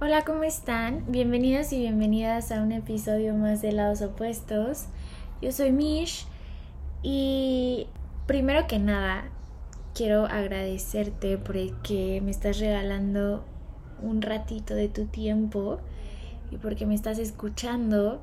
Hola, 0.00 0.24
¿cómo 0.24 0.44
están? 0.44 1.02
Bienvenidos 1.08 1.72
y 1.72 1.80
bienvenidas 1.80 2.52
a 2.52 2.62
un 2.62 2.70
episodio 2.70 3.34
más 3.34 3.62
de 3.62 3.72
Lados 3.72 4.00
Opuestos. 4.00 4.84
Yo 5.42 5.50
soy 5.50 5.72
Mish 5.72 6.24
y 7.02 7.88
primero 8.28 8.68
que 8.68 8.78
nada 8.78 9.28
quiero 9.96 10.26
agradecerte 10.26 11.36
porque 11.36 12.20
me 12.22 12.30
estás 12.30 12.60
regalando 12.60 13.44
un 14.00 14.22
ratito 14.22 14.76
de 14.76 14.88
tu 14.88 15.06
tiempo 15.06 15.80
y 16.52 16.58
porque 16.58 16.86
me 16.86 16.94
estás 16.94 17.18
escuchando. 17.18 18.22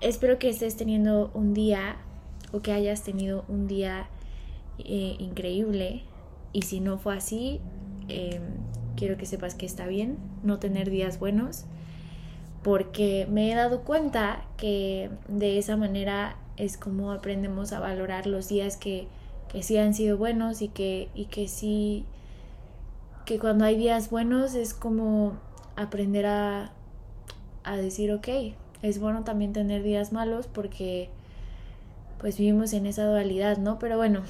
Espero 0.00 0.38
que 0.38 0.48
estés 0.48 0.76
teniendo 0.76 1.32
un 1.34 1.54
día 1.54 1.96
o 2.52 2.60
que 2.60 2.70
hayas 2.70 3.02
tenido 3.02 3.44
un 3.48 3.66
día 3.66 4.08
eh, 4.78 5.16
increíble 5.18 6.04
y 6.52 6.62
si 6.62 6.78
no 6.78 6.98
fue 6.98 7.16
así, 7.16 7.60
eh, 8.08 8.40
quiero 8.96 9.16
que 9.16 9.26
sepas 9.26 9.54
que 9.54 9.66
está 9.66 9.86
bien 9.86 10.16
no 10.42 10.58
tener 10.58 10.90
días 10.90 11.18
buenos, 11.18 11.64
porque 12.62 13.26
me 13.30 13.52
he 13.52 13.54
dado 13.54 13.82
cuenta 13.82 14.44
que 14.56 15.10
de 15.28 15.58
esa 15.58 15.76
manera 15.76 16.36
es 16.56 16.76
como 16.76 17.12
aprendemos 17.12 17.72
a 17.72 17.80
valorar 17.80 18.26
los 18.26 18.48
días 18.48 18.76
que, 18.76 19.06
que 19.48 19.62
sí 19.62 19.76
han 19.76 19.94
sido 19.94 20.16
buenos 20.16 20.62
y 20.62 20.68
que, 20.68 21.08
y 21.14 21.26
que 21.26 21.48
sí, 21.48 22.04
que 23.24 23.38
cuando 23.38 23.64
hay 23.64 23.76
días 23.76 24.10
buenos 24.10 24.54
es 24.54 24.74
como 24.74 25.38
aprender 25.76 26.26
a, 26.26 26.72
a 27.62 27.76
decir, 27.76 28.12
ok, 28.12 28.28
es 28.82 28.98
bueno 28.98 29.24
también 29.24 29.52
tener 29.52 29.82
días 29.82 30.12
malos 30.12 30.46
porque 30.46 31.10
pues 32.18 32.38
vivimos 32.38 32.72
en 32.72 32.86
esa 32.86 33.04
dualidad, 33.04 33.58
¿no? 33.58 33.78
Pero 33.78 33.96
bueno, 33.96 34.22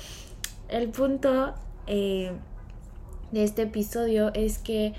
el 0.69 0.89
punto 0.89 1.55
eh, 1.87 2.33
de 3.33 3.45
este 3.45 3.63
episodio 3.63 4.33
es 4.35 4.59
que, 4.59 4.95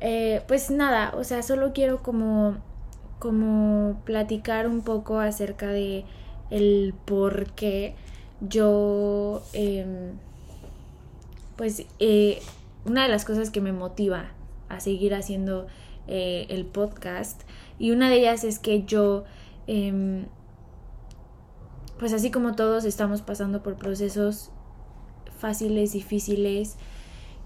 eh, 0.00 0.42
pues 0.48 0.70
nada, 0.70 1.14
o 1.16 1.24
sea, 1.24 1.42
solo 1.42 1.72
quiero 1.72 2.02
como, 2.02 2.56
como 3.18 4.00
platicar 4.04 4.66
un 4.68 4.82
poco 4.82 5.18
acerca 5.20 5.68
de 5.68 6.04
el 6.50 6.94
por 7.04 7.52
qué 7.52 7.94
yo, 8.40 9.42
em, 9.52 10.12
pues, 11.56 11.84
eh, 11.98 12.40
una 12.84 13.02
de 13.02 13.08
las 13.08 13.24
cosas 13.24 13.50
que 13.50 13.60
me 13.60 13.72
motiva 13.72 14.30
a 14.68 14.80
seguir 14.80 15.14
haciendo 15.14 15.66
eh, 16.06 16.46
el 16.50 16.64
podcast 16.64 17.42
y 17.78 17.90
una 17.90 18.08
de 18.08 18.18
ellas 18.20 18.44
es 18.44 18.58
que 18.58 18.84
yo 18.84 19.24
em, 19.66 20.26
pues 21.98 22.12
así 22.12 22.30
como 22.30 22.54
todos 22.54 22.84
estamos 22.84 23.22
pasando 23.22 23.62
por 23.62 23.76
procesos 23.76 24.50
fáciles, 25.38 25.92
difíciles, 25.92 26.76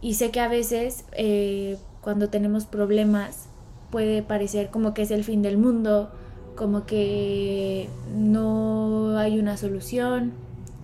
y 0.02 0.14
sé 0.14 0.32
que 0.32 0.40
a 0.40 0.48
veces 0.48 1.04
eh, 1.12 1.78
cuando 2.02 2.28
tenemos 2.28 2.66
problemas 2.66 3.46
puede 3.90 4.22
parecer 4.22 4.70
como 4.70 4.92
que 4.94 5.02
es 5.02 5.12
el 5.12 5.22
fin 5.22 5.42
del 5.42 5.56
mundo, 5.56 6.10
como 6.56 6.84
que 6.84 7.88
no 8.14 9.16
hay 9.16 9.38
una 9.38 9.56
solución, 9.56 10.32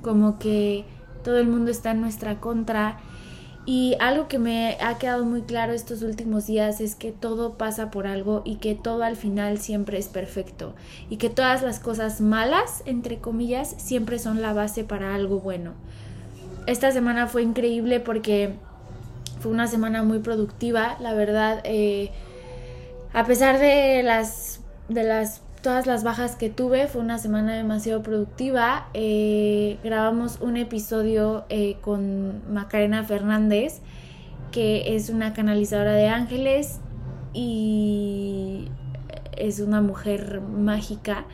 como 0.02 0.38
que 0.38 0.84
todo 1.24 1.38
el 1.38 1.48
mundo 1.48 1.70
está 1.70 1.90
en 1.90 2.00
nuestra 2.00 2.40
contra. 2.40 3.00
Y 3.66 3.96
algo 4.00 4.28
que 4.28 4.38
me 4.38 4.78
ha 4.80 4.96
quedado 4.96 5.26
muy 5.26 5.42
claro 5.42 5.74
estos 5.74 6.00
últimos 6.02 6.46
días 6.46 6.80
es 6.80 6.94
que 6.94 7.12
todo 7.12 7.58
pasa 7.58 7.90
por 7.90 8.06
algo 8.06 8.40
y 8.46 8.56
que 8.56 8.74
todo 8.74 9.02
al 9.02 9.16
final 9.16 9.58
siempre 9.58 9.98
es 9.98 10.08
perfecto. 10.08 10.74
Y 11.10 11.16
que 11.16 11.28
todas 11.28 11.62
las 11.62 11.80
cosas 11.80 12.22
malas, 12.22 12.82
entre 12.86 13.18
comillas, 13.18 13.74
siempre 13.76 14.18
son 14.18 14.40
la 14.40 14.54
base 14.54 14.84
para 14.84 15.14
algo 15.14 15.40
bueno. 15.40 15.74
Esta 16.66 16.92
semana 16.92 17.26
fue 17.26 17.42
increíble 17.42 18.00
porque 18.00 18.54
fue 19.40 19.52
una 19.52 19.66
semana 19.66 20.02
muy 20.02 20.18
productiva, 20.18 20.96
la 21.00 21.14
verdad. 21.14 21.60
Eh, 21.64 22.10
a 23.12 23.24
pesar 23.24 23.58
de 23.58 24.02
las, 24.02 24.60
de 24.88 25.04
las 25.04 25.42
todas 25.62 25.86
las 25.86 26.04
bajas 26.04 26.36
que 26.36 26.50
tuve, 26.50 26.86
fue 26.86 27.00
una 27.00 27.18
semana 27.18 27.54
demasiado 27.54 28.02
productiva. 28.02 28.88
Eh, 28.94 29.78
grabamos 29.82 30.40
un 30.40 30.56
episodio 30.56 31.44
eh, 31.48 31.76
con 31.80 32.42
Macarena 32.52 33.04
Fernández, 33.04 33.80
que 34.52 34.96
es 34.96 35.10
una 35.10 35.32
canalizadora 35.32 35.92
de 35.92 36.08
ángeles 36.08 36.80
y 37.32 38.68
es 39.36 39.60
una 39.60 39.80
mujer 39.80 40.40
mágica. 40.40 41.24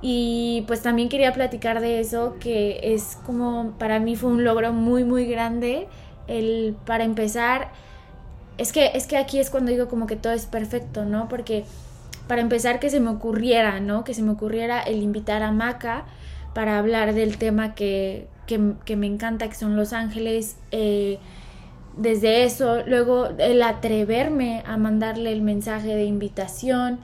Y 0.00 0.64
pues 0.68 0.82
también 0.82 1.08
quería 1.08 1.32
platicar 1.32 1.80
de 1.80 1.98
eso, 1.98 2.36
que 2.38 2.78
es 2.94 3.18
como 3.26 3.74
para 3.78 3.98
mí 3.98 4.14
fue 4.14 4.30
un 4.30 4.44
logro 4.44 4.72
muy, 4.72 5.02
muy 5.02 5.26
grande 5.26 5.88
el, 6.28 6.76
para 6.86 7.04
empezar, 7.04 7.72
es 8.58 8.72
que, 8.72 8.92
es 8.94 9.06
que 9.06 9.16
aquí 9.16 9.38
es 9.38 9.50
cuando 9.50 9.70
digo 9.70 9.88
como 9.88 10.06
que 10.06 10.16
todo 10.16 10.32
es 10.32 10.46
perfecto, 10.46 11.04
¿no? 11.04 11.28
Porque 11.28 11.64
para 12.28 12.42
empezar 12.42 12.78
que 12.78 12.90
se 12.90 13.00
me 13.00 13.10
ocurriera, 13.10 13.80
¿no? 13.80 14.04
Que 14.04 14.14
se 14.14 14.22
me 14.22 14.30
ocurriera 14.30 14.80
el 14.80 15.02
invitar 15.02 15.42
a 15.42 15.50
Maca 15.50 16.04
para 16.54 16.78
hablar 16.78 17.14
del 17.14 17.38
tema 17.38 17.74
que, 17.74 18.28
que, 18.46 18.58
me 18.96 19.06
encanta, 19.06 19.48
que 19.48 19.54
son 19.54 19.76
Los 19.76 19.92
Ángeles. 19.92 20.56
Eh, 20.70 21.18
desde 21.96 22.44
eso, 22.44 22.82
luego 22.86 23.28
el 23.38 23.62
atreverme 23.62 24.62
a 24.66 24.76
mandarle 24.76 25.32
el 25.32 25.42
mensaje 25.42 25.94
de 25.94 26.04
invitación, 26.04 27.00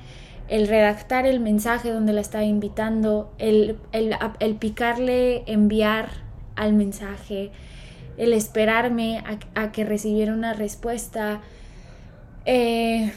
el 0.48 0.68
redactar 0.68 1.26
el 1.26 1.40
mensaje 1.40 1.90
donde 1.90 2.12
la 2.12 2.20
estaba 2.20 2.44
invitando, 2.44 3.32
el, 3.38 3.78
el, 3.92 4.14
el 4.38 4.54
picarle 4.56 5.42
enviar 5.46 6.10
al 6.54 6.74
mensaje, 6.74 7.50
el 8.16 8.32
esperarme 8.32 9.22
a, 9.54 9.72
que 9.72 9.84
recibiera 9.84 10.32
una 10.32 10.52
respuesta, 10.52 11.40
eh, 12.46 13.12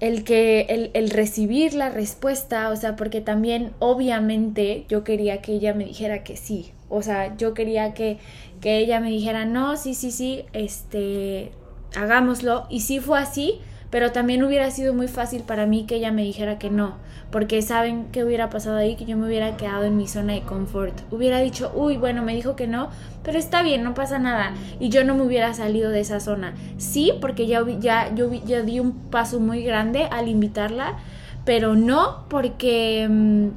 el 0.00 0.24
que 0.24 0.90
el, 0.94 1.10
recibir 1.10 1.74
la 1.74 1.90
respuesta, 1.90 2.70
o 2.70 2.76
sea, 2.76 2.96
porque 2.96 3.20
también 3.20 3.72
obviamente 3.78 4.86
yo 4.88 5.04
quería 5.04 5.42
que 5.42 5.52
ella 5.52 5.74
me 5.74 5.84
dijera 5.84 6.24
que 6.24 6.36
sí, 6.36 6.72
o 6.88 7.02
sea, 7.02 7.36
yo 7.36 7.52
quería 7.52 7.92
que, 7.92 8.18
que 8.60 8.78
ella 8.78 9.00
me 9.00 9.10
dijera 9.10 9.44
no, 9.44 9.76
sí, 9.76 9.94
sí, 9.94 10.10
sí, 10.10 10.44
este, 10.52 11.52
hagámoslo, 11.94 12.66
y 12.70 12.80
sí 12.80 13.00
fue 13.00 13.18
así, 13.18 13.60
pero 13.90 14.12
también 14.12 14.42
hubiera 14.44 14.70
sido 14.70 14.94
muy 14.94 15.08
fácil 15.08 15.42
para 15.42 15.66
mí 15.66 15.84
que 15.84 15.96
ella 15.96 16.12
me 16.12 16.22
dijera 16.22 16.58
que 16.58 16.70
no, 16.70 16.94
porque 17.30 17.60
saben 17.60 18.06
qué 18.12 18.24
hubiera 18.24 18.48
pasado 18.48 18.76
ahí, 18.76 18.94
que 18.94 19.04
yo 19.04 19.16
me 19.16 19.26
hubiera 19.26 19.56
quedado 19.56 19.84
en 19.84 19.96
mi 19.96 20.06
zona 20.06 20.34
de 20.34 20.42
confort. 20.42 20.94
Hubiera 21.10 21.38
dicho, 21.38 21.72
uy, 21.74 21.96
bueno, 21.96 22.22
me 22.22 22.34
dijo 22.34 22.54
que 22.54 22.68
no, 22.68 22.90
pero 23.24 23.38
está 23.38 23.62
bien, 23.62 23.82
no 23.82 23.94
pasa 23.94 24.18
nada. 24.18 24.54
Y 24.78 24.90
yo 24.90 25.04
no 25.04 25.14
me 25.16 25.22
hubiera 25.22 25.52
salido 25.54 25.90
de 25.90 26.00
esa 26.00 26.20
zona. 26.20 26.54
Sí, 26.78 27.12
porque 27.20 27.46
ya, 27.46 27.64
ya, 27.80 28.14
yo 28.14 28.32
ya 28.32 28.62
di 28.62 28.78
un 28.78 28.92
paso 28.92 29.40
muy 29.40 29.62
grande 29.64 30.04
al 30.04 30.28
invitarla, 30.28 30.98
pero 31.44 31.74
no 31.74 32.26
porque 32.28 33.08
mm, 33.10 33.48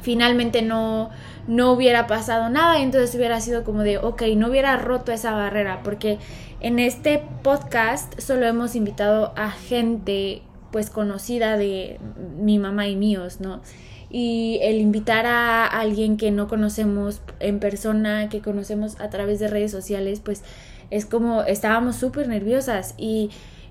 finalmente 0.00 0.62
no, 0.62 1.10
no 1.46 1.72
hubiera 1.72 2.06
pasado 2.06 2.48
nada, 2.48 2.80
entonces 2.80 3.14
hubiera 3.14 3.40
sido 3.40 3.64
como 3.64 3.82
de, 3.82 3.98
ok, 3.98 4.22
no 4.36 4.48
hubiera 4.48 4.76
roto 4.76 5.12
esa 5.12 5.32
barrera, 5.32 5.80
porque 5.82 6.18
en 6.64 6.78
este 6.78 7.22
podcast 7.42 8.18
solo 8.18 8.46
hemos 8.46 8.74
invitado 8.74 9.34
a 9.36 9.50
gente 9.50 10.40
pues 10.72 10.88
conocida 10.88 11.58
de 11.58 12.00
mi 12.38 12.58
mamá 12.58 12.88
y 12.88 12.96
míos, 12.96 13.38
¿no? 13.38 13.60
Y 14.08 14.60
el 14.62 14.76
invitar 14.76 15.26
a 15.26 15.66
alguien 15.66 16.16
que 16.16 16.30
no 16.30 16.48
conocemos 16.48 17.20
en 17.38 17.60
persona, 17.60 18.30
que 18.30 18.40
conocemos 18.40 18.98
a 18.98 19.10
través 19.10 19.40
de 19.40 19.48
redes 19.48 19.72
sociales, 19.72 20.20
pues 20.24 20.42
es 20.88 21.04
como 21.04 21.42
estábamos 21.42 21.96
súper 21.96 22.28
nerviosas 22.28 22.94
y, 22.96 23.28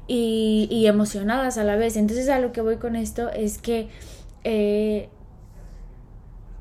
emocionadas 0.08 1.58
a 1.58 1.64
la 1.64 1.76
vez. 1.78 1.98
Entonces 1.98 2.30
a 2.30 2.40
lo 2.40 2.52
que 2.52 2.62
voy 2.62 2.76
con 2.76 2.96
esto 2.96 3.32
es 3.32 3.58
que, 3.58 3.88
eh, 4.44 5.10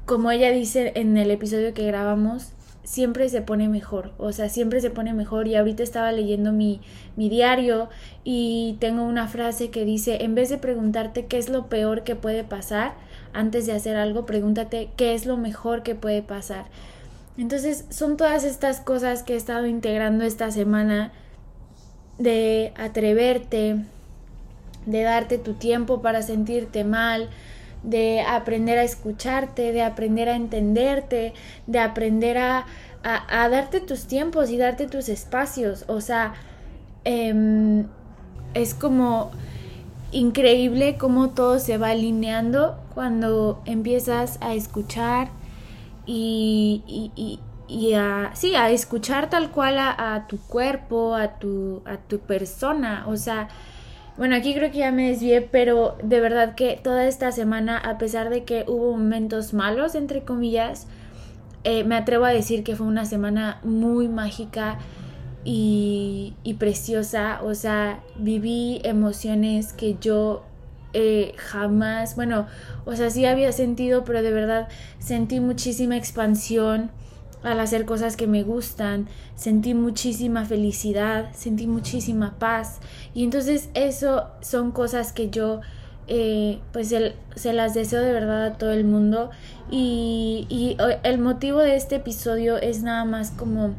como 0.06 0.31
ella 0.31 0.50
dice 0.50 0.92
en 0.94 1.19
el 1.19 1.31
episodio 1.31 1.75
que 1.75 1.87
grabamos, 1.87 2.53
siempre 2.84 3.28
se 3.28 3.43
pone 3.43 3.69
mejor, 3.69 4.12
o 4.19 4.32
sea, 4.32 4.48
siempre 4.48 4.81
se 4.81 4.91
pone 4.91 5.15
mejor 5.15 5.47
y 5.47 5.54
ahorita 5.54 5.82
estaba 5.82 6.10
leyendo 6.12 6.53
mi, 6.53 6.81
mi 7.16 7.28
diario 7.28 7.88
y 8.25 8.76
tengo 8.81 9.04
una 9.04 9.28
frase 9.28 9.70
que 9.70 9.84
dice, 9.84 10.24
en 10.24 10.34
vez 10.34 10.48
de 10.48 10.59
preguntarte 10.59 11.27
qué 11.27 11.39
es 11.39 11.48
lo 11.48 11.68
peor 11.68 12.03
que 12.03 12.16
puede 12.16 12.45
pasar, 12.45 12.95
antes 13.33 13.66
de 13.66 13.72
hacer 13.72 13.97
algo, 13.97 14.27
pregúntate 14.27 14.91
qué 14.97 15.15
es 15.15 15.27
lo 15.27 15.36
mejor 15.36 15.83
que 15.83 15.95
puede 15.95 16.22
pasar. 16.22 16.66
Entonces 17.39 17.86
son 17.89 18.16
todas 18.16 18.45
estas 18.45 18.80
cosas 18.80 19.22
que 19.22 19.34
he 19.34 19.36
estado 19.36 19.66
integrando 19.66 20.24
esta 20.24 20.51
semana 20.51 21.12
de 22.18 22.72
atreverte, 22.77 23.77
de 24.84 25.03
darte 25.03 25.39
tu 25.39 25.54
tiempo 25.54 26.03
para 26.03 26.22
sentirte 26.22 26.84
mal, 26.84 27.30
de 27.83 28.21
aprender 28.21 28.79
a 28.79 28.84
escucharte, 28.84 29.73
de 29.73 29.83
aprender 29.83 30.29
a 30.29 30.37
entenderte, 30.37 31.34
de 31.67 31.79
aprender 31.79 32.39
a, 32.39 32.67
a, 33.03 33.49
darte 33.49 33.81
tus 33.81 34.07
tiempos 34.07 34.51
y 34.51 34.57
darte 34.57 34.87
tus 34.87 35.09
espacios. 35.09 35.84
O 35.89 36.01
sea, 36.01 36.34
em, 37.05 37.87
es 38.55 38.75
como 38.75 39.31
increíble 40.13 40.97
cómo 40.99 41.31
todo 41.31 41.59
se 41.59 41.79
va 41.79 41.91
alineando 41.91 42.79
cuando 42.95 43.63
empiezas 43.65 44.39
a 44.43 44.55
escuchar 44.55 45.31
y, 46.07 46.83
y, 46.87 47.41
y, 47.69 47.95
a, 47.95 48.31
sí, 48.34 48.55
a 48.55 48.71
escuchar 48.71 49.31
tal 49.31 49.51
cual 49.51 49.79
a, 49.79 50.15
a, 50.15 50.27
tu 50.27 50.39
cuerpo, 50.39 51.15
a 51.15 51.39
tu, 51.39 51.83
a 51.87 51.97
tu 51.97 52.19
persona. 52.21 53.05
O 53.09 53.17
sea, 53.17 53.49
bueno, 54.16 54.36
aquí 54.36 54.54
creo 54.54 54.70
que 54.70 54.78
ya 54.78 54.92
me 54.92 55.09
desvié, 55.09 55.41
pero 55.41 55.97
de 56.03 56.20
verdad 56.20 56.54
que 56.54 56.78
toda 56.82 57.06
esta 57.06 57.32
semana, 57.32 57.78
a 57.78 57.98
pesar 57.98 58.30
de 58.30 58.44
que 58.44 58.64
hubo 58.68 58.92
momentos 58.92 59.54
malos, 59.54 59.94
entre 59.94 60.22
comillas, 60.22 60.86
eh, 61.64 61.84
me 61.84 61.97
atrevo 61.97 62.24
a 62.24 62.30
decir 62.30 62.64
que 62.64 62.76
fue 62.76 62.86
una 62.86 63.04
semana 63.04 63.60
muy 63.62 64.09
mágica 64.09 64.78
y, 65.44 66.34
y 66.42 66.54
preciosa. 66.54 67.41
O 67.42 67.54
sea, 67.54 68.00
viví 68.16 68.80
emociones 68.84 69.72
que 69.72 69.97
yo 70.00 70.44
eh, 70.92 71.34
jamás, 71.38 72.16
bueno, 72.16 72.47
o 72.84 72.94
sea, 72.94 73.10
sí 73.10 73.24
había 73.24 73.53
sentido, 73.53 74.04
pero 74.04 74.22
de 74.22 74.32
verdad 74.32 74.68
sentí 74.98 75.41
muchísima 75.41 75.97
expansión 75.97 76.91
al 77.42 77.60
hacer 77.60 77.84
cosas 77.84 78.16
que 78.16 78.27
me 78.27 78.42
gustan, 78.42 79.09
sentí 79.34 79.74
muchísima 79.74 80.44
felicidad, 80.44 81.30
sentí 81.34 81.66
muchísima 81.66 82.39
paz. 82.39 82.78
Y 83.15 83.24
entonces 83.24 83.68
eso 83.74 84.28
son 84.41 84.72
cosas 84.72 85.12
que 85.12 85.30
yo 85.30 85.60
eh, 86.09 86.60
pues 86.72 86.94
se 87.34 87.53
las 87.53 87.74
deseo 87.74 88.03
de 88.03 88.12
verdad 88.12 88.44
a 88.44 88.59
todo 88.59 88.72
el 88.72 88.84
mundo. 88.84 89.30
Y, 89.71 90.47
y 90.48 90.77
el 91.03 91.18
motivo 91.18 91.60
de 91.60 91.77
este 91.77 91.97
episodio 91.97 92.59
es 92.59 92.83
nada 92.83 93.04
más 93.04 93.30
como 93.30 93.74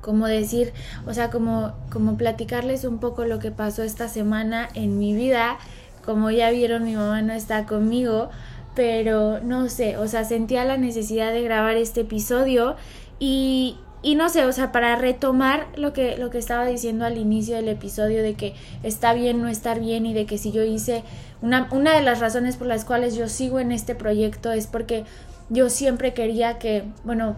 como 0.00 0.26
decir, 0.26 0.72
o 1.06 1.12
sea, 1.12 1.28
como, 1.28 1.74
como 1.90 2.16
platicarles 2.16 2.84
un 2.84 2.98
poco 2.98 3.26
lo 3.26 3.38
que 3.40 3.50
pasó 3.50 3.82
esta 3.82 4.08
semana 4.08 4.68
en 4.72 4.98
mi 4.98 5.12
vida. 5.12 5.58
Como 6.02 6.30
ya 6.30 6.50
vieron, 6.50 6.84
mi 6.84 6.96
mamá 6.96 7.20
no 7.20 7.34
está 7.34 7.66
conmigo, 7.66 8.30
pero 8.78 9.40
no 9.40 9.68
sé, 9.68 9.96
o 9.96 10.06
sea, 10.06 10.22
sentía 10.22 10.64
la 10.64 10.76
necesidad 10.76 11.32
de 11.32 11.42
grabar 11.42 11.76
este 11.76 12.02
episodio 12.02 12.76
y, 13.18 13.76
y 14.02 14.14
no 14.14 14.28
sé, 14.28 14.44
o 14.44 14.52
sea, 14.52 14.70
para 14.70 14.94
retomar 14.94 15.66
lo 15.74 15.92
que, 15.92 16.16
lo 16.16 16.30
que 16.30 16.38
estaba 16.38 16.64
diciendo 16.64 17.04
al 17.04 17.18
inicio 17.18 17.56
del 17.56 17.66
episodio 17.66 18.22
de 18.22 18.34
que 18.34 18.54
está 18.84 19.14
bien 19.14 19.42
no 19.42 19.48
estar 19.48 19.80
bien 19.80 20.06
y 20.06 20.14
de 20.14 20.26
que 20.26 20.38
si 20.38 20.52
yo 20.52 20.62
hice 20.62 21.02
una, 21.42 21.66
una 21.72 21.92
de 21.92 22.02
las 22.02 22.20
razones 22.20 22.56
por 22.56 22.68
las 22.68 22.84
cuales 22.84 23.16
yo 23.16 23.28
sigo 23.28 23.58
en 23.58 23.72
este 23.72 23.96
proyecto 23.96 24.52
es 24.52 24.68
porque 24.68 25.02
yo 25.48 25.70
siempre 25.70 26.14
quería 26.14 26.60
que, 26.60 26.84
bueno, 27.02 27.34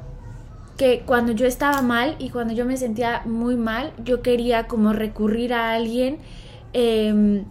que 0.77 1.05
cuando 1.07 1.33
yo 1.33 1.47
estaba 1.47 1.81
mal 1.81 2.17
y 2.19 2.29
cuando 2.29 2.53
yo 2.53 2.67
me 2.67 2.77
sentía 2.77 3.23
muy 3.25 3.57
mal, 3.57 3.95
yo 4.05 4.21
quería 4.21 4.67
como 4.67 4.93
recurrir 4.93 5.55
a 5.55 5.73
alguien 5.73 6.19
eh, 6.75 7.45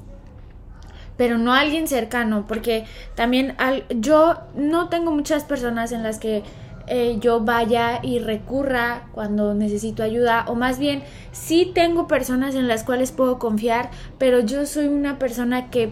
pero 1.19 1.37
no 1.37 1.53
a 1.53 1.59
alguien 1.59 1.85
cercano, 1.89 2.45
porque 2.47 2.85
también 3.13 3.53
al, 3.57 3.83
yo 3.89 4.37
no 4.55 4.87
tengo 4.87 5.11
muchas 5.11 5.43
personas 5.43 5.91
en 5.91 6.01
las 6.01 6.17
que 6.17 6.43
eh, 6.87 7.17
yo 7.19 7.41
vaya 7.41 7.99
y 8.01 8.19
recurra 8.19 9.09
cuando 9.11 9.53
necesito 9.53 10.01
ayuda, 10.01 10.45
o 10.47 10.55
más 10.55 10.79
bien 10.79 11.03
sí 11.33 11.73
tengo 11.75 12.07
personas 12.07 12.55
en 12.55 12.69
las 12.69 12.85
cuales 12.85 13.11
puedo 13.11 13.37
confiar, 13.37 13.91
pero 14.17 14.39
yo 14.39 14.65
soy 14.65 14.87
una 14.87 15.19
persona 15.19 15.69
que 15.69 15.91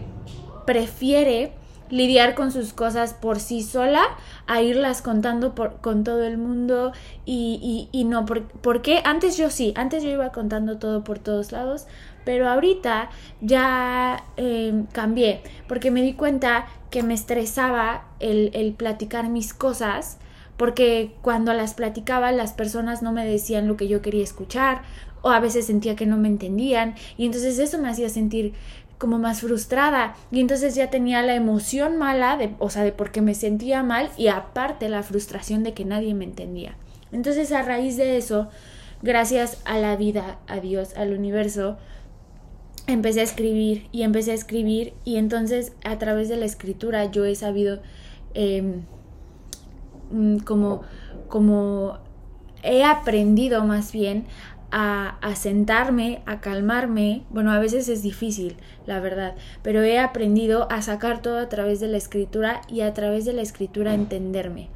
prefiere 0.64 1.52
lidiar 1.90 2.34
con 2.34 2.50
sus 2.50 2.72
cosas 2.72 3.12
por 3.12 3.38
sí 3.38 3.62
sola 3.62 4.04
a 4.48 4.62
irlas 4.62 5.02
contando 5.02 5.54
por, 5.54 5.76
con 5.80 6.02
todo 6.02 6.24
el 6.24 6.38
mundo 6.38 6.92
y, 7.26 7.88
y, 7.92 8.04
no, 8.04 8.24
porque 8.24 9.02
antes 9.04 9.36
yo 9.36 9.50
sí, 9.50 9.74
antes 9.76 10.02
yo 10.02 10.08
iba 10.08 10.32
contando 10.32 10.78
todo 10.78 11.04
por 11.04 11.18
todos 11.18 11.52
lados, 11.52 11.86
pero 12.24 12.48
ahorita 12.48 13.10
ya 13.42 14.24
em, 14.36 14.86
cambié 14.86 15.42
porque 15.68 15.90
me 15.90 16.02
di 16.02 16.14
cuenta 16.14 16.66
que 16.90 17.02
me 17.02 17.12
estresaba 17.12 18.06
el, 18.20 18.50
el 18.54 18.72
platicar 18.72 19.28
mis 19.28 19.52
cosas 19.52 20.16
porque 20.56 21.14
cuando 21.20 21.52
las 21.52 21.74
platicaba 21.74 22.32
las 22.32 22.54
personas 22.54 23.02
no 23.02 23.12
me 23.12 23.26
decían 23.26 23.68
lo 23.68 23.76
que 23.76 23.86
yo 23.86 24.00
quería 24.00 24.24
escuchar 24.24 24.80
o 25.20 25.30
a 25.30 25.40
veces 25.40 25.66
sentía 25.66 25.94
que 25.94 26.06
no 26.06 26.16
me 26.16 26.28
entendían 26.28 26.94
y 27.18 27.26
entonces 27.26 27.58
eso 27.58 27.78
me 27.78 27.88
hacía 27.88 28.08
sentir 28.08 28.54
como 28.98 29.18
más 29.18 29.40
frustrada 29.40 30.16
y 30.30 30.40
entonces 30.40 30.74
ya 30.74 30.90
tenía 30.90 31.22
la 31.22 31.34
emoción 31.34 31.96
mala 31.96 32.36
de, 32.36 32.54
o 32.58 32.68
sea, 32.68 32.82
de 32.82 32.92
porque 32.92 33.22
me 33.22 33.34
sentía 33.34 33.82
mal 33.82 34.10
y 34.16 34.28
aparte 34.28 34.88
la 34.88 35.02
frustración 35.02 35.62
de 35.62 35.72
que 35.72 35.84
nadie 35.84 36.14
me 36.14 36.24
entendía. 36.24 36.76
Entonces 37.12 37.52
a 37.52 37.62
raíz 37.62 37.96
de 37.96 38.16
eso, 38.16 38.48
gracias 39.02 39.58
a 39.64 39.78
la 39.78 39.96
vida, 39.96 40.38
a 40.48 40.60
Dios, 40.60 40.94
al 40.96 41.12
universo, 41.12 41.78
empecé 42.88 43.20
a 43.20 43.24
escribir 43.24 43.86
y 43.92 44.02
empecé 44.02 44.32
a 44.32 44.34
escribir 44.34 44.94
y 45.04 45.16
entonces 45.16 45.72
a 45.84 45.98
través 45.98 46.28
de 46.28 46.36
la 46.36 46.46
escritura 46.46 47.04
yo 47.10 47.24
he 47.24 47.34
sabido 47.34 47.80
mm, 50.10 50.38
como, 50.38 50.82
como 51.28 51.98
he 52.62 52.84
aprendido 52.84 53.64
más 53.64 53.92
bien 53.92 54.26
a, 54.70 55.34
sentarme, 55.34 56.22
a 56.26 56.40
calmarme. 56.40 57.24
Bueno, 57.30 57.52
a 57.52 57.58
veces 57.58 57.88
es 57.88 58.02
difícil, 58.02 58.56
la 58.86 59.00
verdad, 59.00 59.34
pero 59.62 59.82
he 59.82 59.98
aprendido 59.98 60.70
a 60.70 60.82
sacar 60.82 61.22
todo 61.22 61.38
a 61.38 61.48
través 61.48 61.80
de 61.80 61.88
la 61.88 61.96
escritura 61.96 62.60
y 62.68 62.82
a 62.82 62.94
través 62.94 63.24
de 63.24 63.32
la 63.32 63.42
escritura 63.42 63.94
entenderme. 63.94 64.68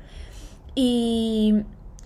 Y, 0.75 1.62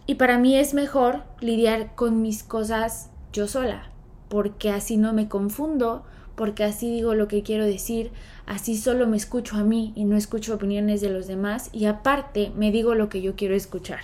y 0.06 0.16
para 0.16 0.38
mí 0.38 0.56
es 0.56 0.74
mejor 0.74 1.22
lidiar 1.40 1.94
con 1.94 2.22
mis 2.22 2.42
cosas 2.42 3.10
yo 3.32 3.46
sola, 3.46 3.90
porque 4.28 4.70
así 4.70 4.96
no 4.96 5.12
me 5.12 5.28
confundo, 5.28 6.04
porque 6.34 6.64
así 6.64 6.90
digo 6.90 7.14
lo 7.14 7.28
que 7.28 7.42
quiero 7.42 7.64
decir, 7.64 8.10
así 8.46 8.76
solo 8.76 9.06
me 9.06 9.16
escucho 9.16 9.56
a 9.56 9.64
mí 9.64 9.92
y 9.94 10.04
no 10.04 10.16
escucho 10.16 10.54
opiniones 10.54 11.00
de 11.00 11.10
los 11.10 11.26
demás 11.26 11.70
y 11.72 11.86
aparte 11.86 12.52
me 12.56 12.70
digo 12.70 12.94
lo 12.94 13.08
que 13.08 13.22
yo 13.22 13.36
quiero 13.36 13.54
escuchar. 13.54 14.00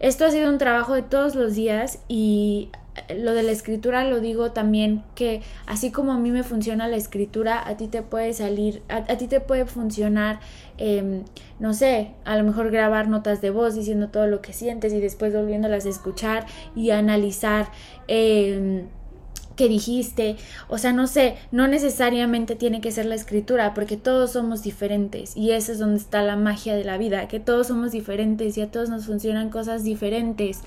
Esto 0.00 0.24
ha 0.24 0.30
sido 0.30 0.50
un 0.50 0.58
trabajo 0.58 0.94
de 0.94 1.02
todos 1.02 1.34
los 1.34 1.54
días 1.54 2.00
y 2.08 2.70
lo 3.16 3.34
de 3.34 3.42
la 3.42 3.52
escritura 3.52 4.04
lo 4.04 4.20
digo 4.20 4.52
también 4.52 5.04
que 5.14 5.42
así 5.66 5.90
como 5.90 6.12
a 6.12 6.18
mí 6.18 6.30
me 6.30 6.42
funciona 6.42 6.88
la 6.88 6.96
escritura, 6.96 7.66
a 7.66 7.76
ti 7.76 7.86
te 7.86 8.02
puede 8.02 8.32
salir, 8.32 8.82
a, 8.88 9.04
ti 9.16 9.26
te 9.26 9.40
puede 9.40 9.66
funcionar, 9.66 10.40
em, 10.78 11.24
no 11.58 11.74
sé, 11.74 12.12
a 12.24 12.36
lo 12.36 12.44
mejor 12.44 12.70
grabar 12.70 13.08
notas 13.08 13.40
de 13.40 13.50
voz 13.50 13.74
diciendo 13.74 14.08
todo 14.08 14.26
lo 14.26 14.40
que 14.40 14.52
sientes 14.52 14.92
y 14.92 15.00
después 15.00 15.34
volviéndolas 15.34 15.86
a 15.86 15.90
escuchar 15.90 16.46
y 16.74 16.90
analizar. 16.90 17.70
Eh, 18.08 18.86
que 19.56 19.68
dijiste, 19.68 20.36
o 20.68 20.78
sea, 20.78 20.92
no 20.92 21.06
sé, 21.06 21.36
no 21.50 21.68
necesariamente 21.68 22.56
tiene 22.56 22.80
que 22.80 22.92
ser 22.92 23.06
la 23.06 23.14
escritura, 23.14 23.74
porque 23.74 23.96
todos 23.96 24.32
somos 24.32 24.62
diferentes 24.62 25.36
y 25.36 25.50
eso 25.52 25.72
es 25.72 25.78
donde 25.78 25.98
está 25.98 26.22
la 26.22 26.36
magia 26.36 26.74
de 26.74 26.84
la 26.84 26.98
vida, 26.98 27.28
que 27.28 27.40
todos 27.40 27.66
somos 27.66 27.92
diferentes 27.92 28.56
y 28.56 28.62
a 28.62 28.70
todos 28.70 28.88
nos 28.88 29.06
funcionan 29.06 29.50
cosas 29.50 29.84
diferentes. 29.84 30.60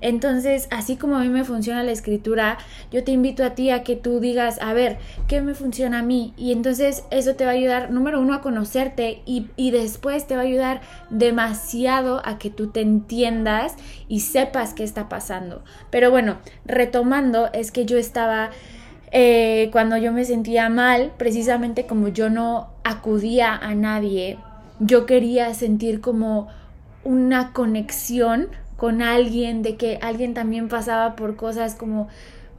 Entonces, 0.00 0.66
así 0.70 0.96
como 0.96 1.16
a 1.16 1.20
mí 1.20 1.28
me 1.28 1.44
funciona 1.44 1.82
la 1.82 1.92
escritura, 1.92 2.58
yo 2.90 3.04
te 3.04 3.12
invito 3.12 3.44
a 3.44 3.54
ti 3.54 3.70
a 3.70 3.82
que 3.82 3.96
tú 3.96 4.20
digas, 4.20 4.58
a 4.60 4.72
ver, 4.72 4.98
¿qué 5.28 5.42
me 5.42 5.54
funciona 5.54 5.98
a 5.98 6.02
mí? 6.02 6.32
Y 6.36 6.52
entonces 6.52 7.04
eso 7.10 7.34
te 7.34 7.44
va 7.44 7.50
a 7.50 7.54
ayudar, 7.54 7.90
número 7.90 8.20
uno, 8.20 8.34
a 8.34 8.40
conocerte 8.40 9.22
y, 9.26 9.48
y 9.56 9.70
después 9.70 10.26
te 10.26 10.36
va 10.36 10.42
a 10.42 10.44
ayudar 10.44 10.80
demasiado 11.10 12.22
a 12.24 12.38
que 12.38 12.50
tú 12.50 12.68
te 12.68 12.80
entiendas 12.80 13.74
y 14.08 14.20
sepas 14.20 14.74
qué 14.74 14.84
está 14.84 15.08
pasando. 15.08 15.62
Pero 15.90 16.10
bueno, 16.10 16.38
retomando, 16.64 17.50
es 17.52 17.70
que 17.70 17.86
yo 17.86 17.98
estaba... 17.98 18.50
Eh, 19.12 19.70
cuando 19.72 19.96
yo 19.96 20.12
me 20.12 20.24
sentía 20.24 20.68
mal, 20.68 21.12
precisamente 21.16 21.84
como 21.84 22.06
yo 22.08 22.30
no 22.30 22.70
acudía 22.84 23.56
a 23.56 23.74
nadie, 23.74 24.38
yo 24.78 25.04
quería 25.04 25.52
sentir 25.52 26.00
como 26.00 26.46
una 27.02 27.52
conexión 27.52 28.48
con 28.80 29.02
alguien, 29.02 29.60
de 29.60 29.76
que 29.76 29.98
alguien 30.00 30.32
también 30.32 30.68
pasaba 30.68 31.14
por 31.14 31.36
cosas 31.36 31.74
como 31.74 32.08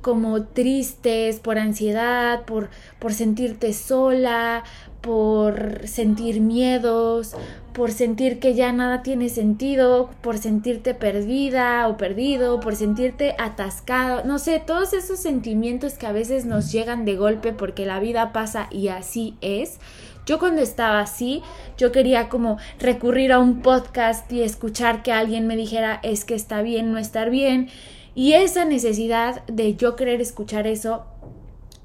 como 0.02 0.44
tristes, 0.44 1.40
por 1.40 1.60
ansiedad, 1.60 2.44
por, 2.46 2.70
por 2.98 3.14
sentirte 3.14 3.72
sola, 3.72 4.64
por 5.02 5.88
sentir 5.88 6.42
miedos, 6.42 7.36
por 7.74 7.92
sentir 7.92 8.40
que 8.40 8.54
ya 8.54 8.72
nada 8.72 9.04
tiene 9.04 9.30
sentido, 9.30 10.10
por 10.22 10.38
sentirte 10.38 10.94
perdida 10.94 11.88
o 11.88 11.98
perdido, 11.98 12.60
por 12.60 12.76
sentirte 12.76 13.36
atascado, 13.40 14.24
no 14.24 14.40
sé, 14.40 14.62
todos 14.66 14.94
esos 14.94 15.20
sentimientos 15.20 15.94
que 15.94 16.08
a 16.08 16.12
veces 16.12 16.46
nos 16.46 16.72
llegan 16.72 17.06
de 17.06 17.16
golpe 17.16 17.54
porque 17.54 17.86
la 17.86 18.00
vida 18.00 18.32
pasa 18.32 18.68
y 18.72 18.88
así 18.90 19.38
es. 19.42 19.80
Yo 20.26 20.40
cuando 20.40 20.62
estaba 20.62 21.00
así, 21.00 21.42
yo 21.78 21.92
quería 21.92 22.30
como 22.30 22.58
recurrir 22.80 23.32
a 23.32 23.40
un 23.40 23.62
podcast 23.62 24.32
y 24.32 24.44
escuchar 24.44 25.04
que 25.04 25.12
alguien 25.12 25.48
me 25.48 25.56
dijera 25.56 26.00
es 26.04 26.26
que 26.26 26.36
está 26.36 26.62
bien 26.62 26.92
no 26.92 26.98
estar 26.98 27.30
bien. 27.30 27.70
Y 28.14 28.34
esa 28.34 28.66
necesidad 28.66 29.44
de 29.48 29.76
yo 29.76 29.96
querer 29.96 30.22
escuchar 30.22 30.68
eso 30.68 31.06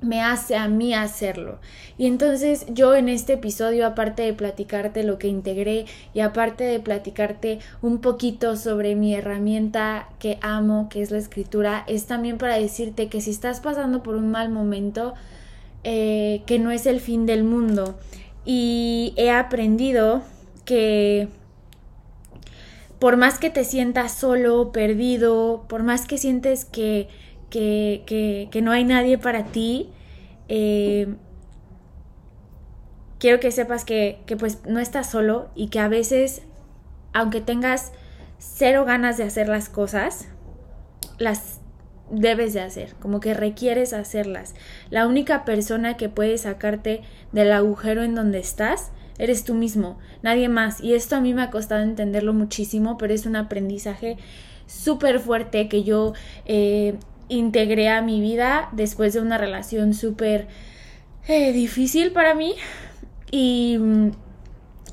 me 0.02 0.21
hace 0.21 0.57
a 0.57 0.69
mí 0.69 0.93
hacerlo. 0.95 1.59
Y 1.97 2.07
entonces 2.07 2.66
yo 2.69 2.95
en 2.95 3.09
este 3.09 3.35
episodio, 3.35 3.87
aparte 3.87 4.23
de 4.23 4.35
platicarte 4.35 5.02
lo 5.02 5.19
que 5.19 5.28
integré 5.28 5.87
y 6.12 6.21
aparte 6.21 6.64
de 6.64 6.81
platicarte 6.81 7.61
un 7.81 7.99
poquito 7.99 8.57
sobre 8.57 8.95
mi 8.95 9.14
herramienta 9.14 10.09
que 10.19 10.38
amo, 10.43 10.88
que 10.90 11.02
es 11.02 11.11
la 11.11 11.19
escritura, 11.19 11.85
es 11.87 12.07
también 12.07 12.38
para 12.38 12.59
decirte 12.59 13.09
que 13.09 13.21
si 13.21 13.31
estás 13.31 13.61
pasando 13.61 14.02
por 14.02 14.16
un 14.16 14.31
mal 14.31 14.50
momento, 14.50 15.14
eh, 15.85 16.43
que 16.47 16.59
no 16.59 16.71
es 16.71 16.87
el 16.87 17.00
fin 17.00 17.26
del 17.26 17.45
mundo 17.45 17.99
y 18.46 19.12
he 19.16 19.30
aprendido 19.30 20.22
que 20.64 21.28
por 23.00 23.16
más 23.16 23.38
que 23.38 23.50
te 23.50 23.64
sientas 23.64 24.12
solo, 24.12 24.72
perdido, 24.72 25.66
por 25.68 25.82
más 25.82 26.06
que 26.06 26.16
sientes 26.16 26.64
que, 26.64 27.08
que, 27.50 28.48
que, 28.50 28.62
no 28.62 28.70
hay 28.70 28.84
nadie 28.84 29.18
para 29.18 29.44
ti, 29.46 29.90
eh, 30.48 31.14
quiero 33.18 33.40
que 33.40 33.50
sepas 33.50 33.84
que, 33.84 34.20
que 34.26 34.36
pues 34.36 34.64
no 34.64 34.80
estás 34.80 35.10
solo 35.10 35.50
y 35.54 35.68
que 35.68 35.80
a 35.80 35.88
veces, 35.88 36.42
aunque 37.12 37.40
tengas 37.40 37.92
cero 38.38 38.84
ganas 38.84 39.16
de 39.16 39.24
hacer 39.24 39.48
las 39.48 39.68
cosas, 39.68 40.28
las 41.18 41.55
debes 42.10 42.52
de 42.54 42.60
hacer, 42.60 42.94
como 43.00 43.20
que 43.20 43.34
requieres 43.34 43.92
hacerlas. 43.92 44.54
La 44.90 45.06
única 45.06 45.44
persona 45.44 45.96
que 45.96 46.08
puede 46.08 46.38
sacarte 46.38 47.02
del 47.32 47.52
agujero 47.52 48.02
en 48.02 48.14
donde 48.14 48.38
estás 48.38 48.90
eres 49.18 49.44
tú 49.44 49.54
mismo, 49.54 49.98
nadie 50.22 50.48
más. 50.48 50.80
Y 50.80 50.94
esto 50.94 51.16
a 51.16 51.20
mí 51.20 51.34
me 51.34 51.42
ha 51.42 51.50
costado 51.50 51.82
entenderlo 51.82 52.32
muchísimo, 52.32 52.96
pero 52.98 53.14
es 53.14 53.26
un 53.26 53.36
aprendizaje 53.36 54.16
súper 54.66 55.20
fuerte 55.20 55.68
que 55.68 55.84
yo 55.84 56.12
eh, 56.44 56.98
integré 57.28 57.88
a 57.88 58.02
mi 58.02 58.20
vida 58.20 58.68
después 58.72 59.14
de 59.14 59.20
una 59.20 59.38
relación 59.38 59.94
súper 59.94 60.48
eh, 61.28 61.52
difícil 61.52 62.12
para 62.12 62.34
mí. 62.34 62.54
Y, 63.30 63.78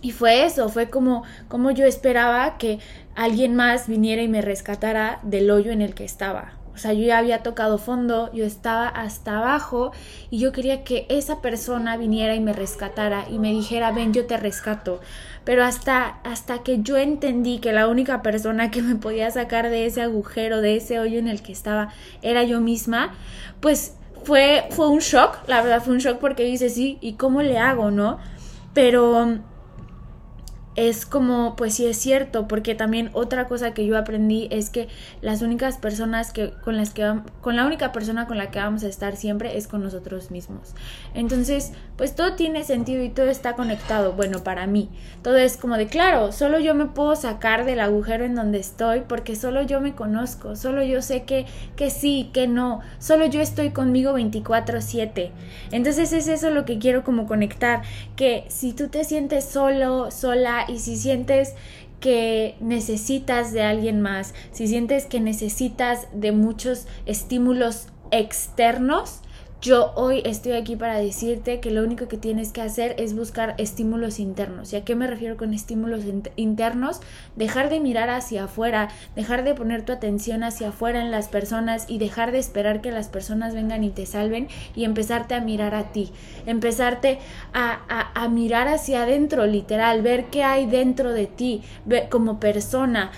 y 0.02 0.12
fue 0.12 0.46
eso, 0.46 0.70
fue 0.70 0.90
como, 0.90 1.24
como 1.48 1.72
yo 1.72 1.86
esperaba 1.86 2.58
que 2.58 2.80
alguien 3.16 3.56
más 3.56 3.88
viniera 3.88 4.22
y 4.22 4.28
me 4.28 4.42
rescatara 4.42 5.20
del 5.24 5.52
hoyo 5.52 5.72
en 5.72 5.82
el 5.82 5.94
que 5.94 6.06
estaba. 6.06 6.63
O 6.74 6.78
sea, 6.78 6.94
yo 6.94 7.06
ya 7.06 7.20
había 7.20 7.44
tocado 7.44 7.78
fondo, 7.78 8.32
yo 8.34 8.46
estaba 8.46 8.88
hasta 8.88 9.38
abajo 9.38 9.92
y 10.32 10.40
yo 10.40 10.52
quería 10.52 10.84
que 10.84 11.06
esa 11.10 11.42
persona 11.42 11.98
viniera 11.98 12.36
y 12.36 12.40
me 12.40 12.54
rescatara 12.54 13.26
y 13.30 13.38
me 13.38 13.52
dijera, 13.52 13.92
ven, 13.92 14.14
yo 14.14 14.26
te 14.26 14.38
rescato. 14.38 15.00
Pero 15.44 15.64
hasta, 15.64 16.20
hasta 16.24 16.64
que 16.64 16.82
yo 16.82 16.98
entendí 16.98 17.60
que 17.60 17.74
la 17.74 17.88
única 17.88 18.22
persona 18.22 18.72
que 18.72 18.82
me 18.82 18.96
podía 18.96 19.30
sacar 19.30 19.70
de 19.70 19.86
ese 19.86 20.02
agujero, 20.02 20.62
de 20.62 20.78
ese 20.78 21.00
hoyo 21.00 21.20
en 21.20 21.28
el 21.28 21.44
que 21.44 21.52
estaba, 21.52 21.90
era 22.22 22.44
yo 22.44 22.60
misma, 22.60 23.14
pues 23.60 23.96
fue, 24.24 24.66
fue 24.72 24.90
un 24.90 25.00
shock, 25.00 25.48
la 25.48 25.62
verdad 25.62 25.84
fue 25.84 25.94
un 25.94 26.00
shock 26.00 26.18
porque 26.20 26.44
dice, 26.44 26.70
sí, 26.70 26.98
¿y 27.02 27.14
cómo 27.14 27.42
le 27.42 27.60
hago, 27.60 27.92
no? 27.92 28.18
Pero 28.74 29.40
es 30.76 31.06
como, 31.06 31.56
pues 31.56 31.76
sí 31.76 31.86
es 31.86 31.98
cierto, 31.98 32.48
porque 32.48 32.76
también 32.76 33.10
otra 33.14 33.48
cosa 33.48 33.74
que 33.74 33.86
yo 33.86 33.98
aprendí 33.98 34.48
es 34.52 34.70
que 34.70 34.88
las 35.22 35.42
únicas 35.42 35.78
personas 35.78 36.32
que 36.32 36.52
con 36.64 36.78
las 36.78 36.92
que 36.92 37.20
con 37.42 37.56
la 37.56 37.66
única 37.66 37.92
persona 37.92 38.28
con 38.28 38.38
la 38.38 38.50
que 38.50 38.60
vamos 38.60 38.84
a 38.84 38.88
estar 38.88 39.16
siempre 39.16 39.58
es 39.58 39.68
con 39.68 39.84
nosotros 39.84 40.32
mismos. 40.32 40.74
Entonces, 41.14 41.74
pues 41.98 42.16
todo 42.16 42.34
tiene 42.34 42.64
sentido 42.64 43.04
y 43.04 43.10
todo 43.10 43.28
está 43.28 43.54
conectado. 43.54 44.14
Bueno, 44.14 44.44
para 44.44 44.66
mí, 44.66 44.90
todo 45.22 45.38
es 45.38 45.58
como 45.58 45.78
de 45.78 45.88
claro, 45.88 46.32
solo 46.32 46.60
yo 46.60 46.74
me 46.74 46.88
puedo 46.88 47.16
sacar 47.16 47.66
del 47.66 47.80
agujero 47.80 48.26
en 48.26 48.36
donde 48.36 48.60
estoy 48.60 49.02
porque 49.08 49.36
solo 49.36 49.62
yo 49.62 49.80
me 49.80 49.94
conozco, 49.94 50.56
solo 50.56 50.84
yo 50.84 51.02
sé 51.02 51.24
que 51.24 51.46
que 51.76 51.90
sí, 51.90 52.30
que 52.34 52.48
no, 52.48 52.82
solo 53.00 53.26
yo 53.26 53.42
estoy 53.42 53.70
conmigo 53.72 54.14
24/7. 54.14 55.32
Entonces 55.72 56.14
es 56.14 56.28
eso 56.28 56.50
lo 56.50 56.66
que 56.66 56.80
quiero 56.80 57.04
como 57.04 57.28
conectar, 57.28 57.84
que 58.16 58.46
si 58.48 58.74
tú 58.74 58.88
te 58.88 59.04
sientes 59.04 59.46
solo, 59.46 60.12
sola 60.12 60.63
y 60.68 60.80
si 60.80 60.98
sientes 60.98 61.54
que 62.00 62.56
necesitas 62.60 63.54
de 63.54 63.64
alguien 63.64 64.02
más, 64.02 64.34
si 64.52 64.68
sientes 64.68 65.06
que 65.06 65.20
necesitas 65.20 66.08
de 66.14 66.32
muchos 66.32 66.86
estímulos 67.06 67.88
externos, 68.12 69.22
yo 69.64 69.94
hoy 69.96 70.22
estoy 70.26 70.52
aquí 70.52 70.76
para 70.76 70.98
decirte 70.98 71.62
que 71.62 71.72
lo 71.72 71.84
único 71.84 72.10
que 72.10 72.18
tienes 72.18 72.52
que 72.52 72.62
hacer 72.62 72.96
es 73.00 73.16
buscar 73.16 73.56
estímulos 73.58 74.20
internos. 74.20 74.74
¿Y 74.74 74.76
a 74.76 74.84
qué 74.84 74.94
me 74.94 75.08
refiero 75.08 75.38
con 75.38 75.54
estímulos 75.54 76.02
internos? 76.36 77.00
Dejar 77.38 77.70
de 77.70 77.80
mirar 77.80 78.10
hacia 78.10 78.44
afuera, 78.44 78.90
dejar 79.16 79.46
de 79.46 79.54
poner 79.54 79.86
tu 79.86 79.94
atención 79.94 80.44
hacia 80.44 80.68
afuera 80.68 81.00
en 81.00 81.12
las 81.12 81.30
personas 81.30 81.86
y 81.88 81.98
dejar 81.98 82.34
de 82.34 82.40
esperar 82.40 82.82
que 82.82 82.92
las 82.92 83.08
personas 83.08 83.56
vengan 83.56 83.86
y 83.86 83.90
te 83.90 84.06
salven 84.06 84.50
y 84.76 84.84
empezarte 84.84 85.34
a 85.34 85.40
mirar 85.40 85.76
a 85.76 85.94
ti, 85.94 86.12
empezarte 86.46 87.20
a, 87.54 88.12
a, 88.14 88.28
mirar 88.28 88.68
hacia 88.68 89.04
adentro, 89.04 89.46
literal, 89.46 90.02
ver 90.02 90.26
qué 90.26 90.44
hay 90.44 90.66
dentro 90.66 91.14
de 91.14 91.28
ti 91.28 91.62
como 92.10 92.38
persona. 92.38 93.12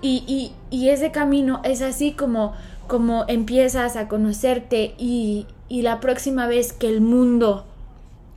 Y, 0.00 0.22
y, 0.28 0.52
y 0.70 0.90
ese 0.90 1.10
camino 1.10 1.60
es 1.64 1.82
así 1.82 2.12
como, 2.12 2.54
como 2.86 3.24
empiezas 3.26 3.96
a 3.96 4.06
conocerte 4.06 4.94
y, 4.96 5.48
y 5.68 5.82
la 5.82 6.00
próxima 6.00 6.46
vez 6.46 6.72
que 6.72 6.88
el 6.88 7.00
mundo 7.00 7.64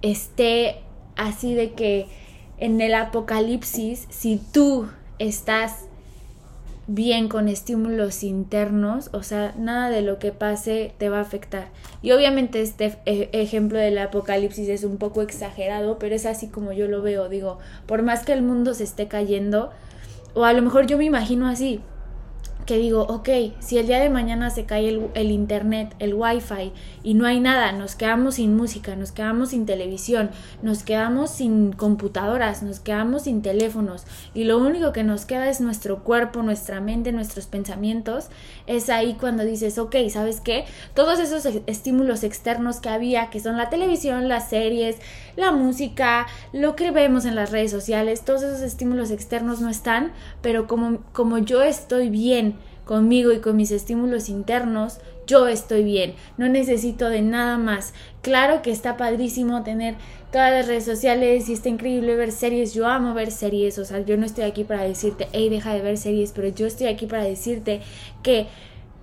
esté 0.01 0.81
así 1.15 1.53
de 1.53 1.71
que 1.71 2.07
en 2.57 2.79
el 2.81 2.93
apocalipsis, 2.93 4.07
si 4.09 4.39
tú 4.51 4.87
estás 5.19 5.85
bien 6.87 7.29
con 7.29 7.47
estímulos 7.47 8.23
internos, 8.23 9.09
o 9.13 9.23
sea, 9.23 9.53
nada 9.57 9.89
de 9.89 10.01
lo 10.01 10.19
que 10.19 10.31
pase 10.31 10.93
te 10.97 11.09
va 11.09 11.19
a 11.19 11.21
afectar. 11.21 11.69
Y 12.01 12.11
obviamente 12.11 12.61
este 12.61 12.97
e, 13.05 13.29
ejemplo 13.33 13.79
del 13.79 13.97
apocalipsis 13.97 14.67
es 14.67 14.83
un 14.83 14.97
poco 14.97 15.21
exagerado, 15.21 15.99
pero 15.99 16.15
es 16.15 16.25
así 16.25 16.47
como 16.47 16.73
yo 16.73 16.87
lo 16.87 17.01
veo, 17.01 17.29
digo, 17.29 17.59
por 17.85 18.03
más 18.03 18.25
que 18.25 18.33
el 18.33 18.41
mundo 18.41 18.73
se 18.73 18.83
esté 18.83 19.07
cayendo, 19.07 19.71
o 20.33 20.43
a 20.43 20.53
lo 20.53 20.61
mejor 20.61 20.85
yo 20.85 20.97
me 20.97 21.05
imagino 21.05 21.47
así, 21.47 21.81
que 22.65 22.77
digo, 22.77 23.01
ok, 23.03 23.29
si 23.59 23.77
el 23.77 23.87
día 23.87 23.99
de 23.99 24.09
mañana 24.09 24.49
se 24.49 24.65
cae 24.65 25.09
el, 25.13 25.31
internet, 25.31 25.95
el 25.99 26.13
wifi 26.13 26.71
y 27.03 27.13
no 27.13 27.25
hay 27.25 27.39
nada, 27.39 27.71
nos 27.71 27.95
quedamos 27.95 28.35
sin 28.35 28.55
música, 28.55 28.95
nos 28.95 29.11
quedamos 29.11 29.49
sin 29.49 29.65
televisión, 29.65 30.29
nos 30.61 30.83
quedamos 30.83 31.31
sin 31.31 31.73
computadoras, 31.73 32.63
nos 32.63 32.79
quedamos 32.79 33.23
sin 33.23 33.41
teléfonos 33.41 34.03
y 34.33 34.43
lo 34.43 34.57
único 34.57 34.91
que 34.91 35.03
nos 35.03 35.25
queda 35.25 35.49
es 35.49 35.61
nuestro 35.61 36.03
cuerpo, 36.03 36.43
nuestra 36.43 36.81
mente, 36.81 37.11
nuestros 37.11 37.47
pensamientos, 37.47 38.27
es 38.67 38.89
ahí 38.89 39.15
cuando 39.19 39.43
dices, 39.43 39.77
ok, 39.77 39.95
¿sabes 40.09 40.41
qué? 40.41 40.65
Todos 40.93 41.19
esos 41.19 41.45
estímulos 41.65 42.23
externos 42.23 42.79
que 42.79 42.89
había, 42.89 43.29
que 43.29 43.39
son 43.39 43.57
la 43.57 43.69
televisión, 43.69 44.27
las 44.27 44.49
series, 44.49 44.97
la 45.35 45.51
música, 45.51 46.27
lo 46.53 46.75
que 46.75 46.91
vemos 46.91 47.25
en 47.25 47.35
las 47.35 47.51
redes 47.51 47.71
sociales, 47.71 48.23
todos 48.23 48.43
esos 48.43 48.61
estímulos 48.61 49.11
externos 49.11 49.61
no 49.61 49.69
están, 49.69 50.11
pero 50.41 50.67
como, 50.67 50.99
como 51.13 51.37
yo 51.37 51.63
estoy 51.63 52.09
bien 52.09 52.55
conmigo 52.91 53.31
y 53.31 53.39
con 53.39 53.55
mis 53.55 53.71
estímulos 53.71 54.27
internos, 54.27 54.97
yo 55.25 55.47
estoy 55.47 55.81
bien, 55.81 56.13
no 56.37 56.49
necesito 56.49 57.07
de 57.07 57.21
nada 57.21 57.57
más. 57.57 57.93
Claro 58.21 58.61
que 58.61 58.69
está 58.69 58.97
padrísimo 58.97 59.63
tener 59.63 59.95
todas 60.29 60.51
las 60.51 60.67
redes 60.67 60.83
sociales 60.83 61.47
y 61.47 61.53
está 61.53 61.69
increíble 61.69 62.17
ver 62.17 62.33
series, 62.33 62.73
yo 62.73 62.87
amo 62.87 63.13
ver 63.13 63.31
series, 63.31 63.79
o 63.79 63.85
sea, 63.85 64.01
yo 64.01 64.17
no 64.17 64.25
estoy 64.25 64.43
aquí 64.43 64.65
para 64.65 64.83
decirte, 64.83 65.29
hey, 65.31 65.47
deja 65.47 65.73
de 65.73 65.79
ver 65.79 65.97
series, 65.97 66.33
pero 66.33 66.49
yo 66.49 66.67
estoy 66.67 66.87
aquí 66.87 67.05
para 67.05 67.23
decirte 67.23 67.79
que 68.23 68.47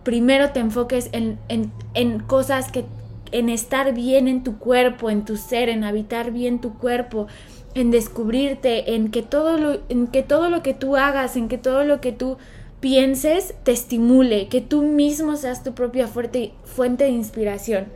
primero 0.03 0.51
te 0.51 0.61
enfoques 0.61 1.09
en, 1.13 1.39
en, 1.49 1.73
en 1.95 2.19
cosas 2.19 2.71
que 2.71 2.85
en 3.33 3.49
estar 3.49 3.95
bien 3.95 4.29
en 4.29 4.45
tu 4.45 4.59
cuerpo, 4.59 5.09
en 5.09 5.25
tu 5.25 5.39
ser, 5.39 5.71
en 5.71 5.83
habitar 5.83 6.31
bien 6.31 6.61
tu 6.61 6.75
cuerpo, 6.75 7.27
en 7.75 7.91
descubrirte, 7.91 8.97
en 8.97 9.11
que 9.11 9.23
todo 9.23 9.57
lo, 9.57 9.81
en 9.89 10.09
que 10.09 10.23
todo 10.23 10.51
lo 10.51 10.63
que 10.63 10.75
tú 10.75 10.97
hagas, 10.99 11.37
en 11.37 11.49
que 11.49 11.57
todo 11.57 11.85
lo 11.85 12.03
que 12.03 12.13
tú 12.13 12.37
pienses 12.81 13.55
te 13.65 13.73
estimule, 13.73 14.49
que 14.49 14.61
tú 14.61 14.83
mismo 14.83 15.37
seas 15.37 15.63
tu 15.63 15.75
propia 15.75 16.09
fuente 16.09 17.05
de 17.05 17.11
inspiración. 17.11 17.87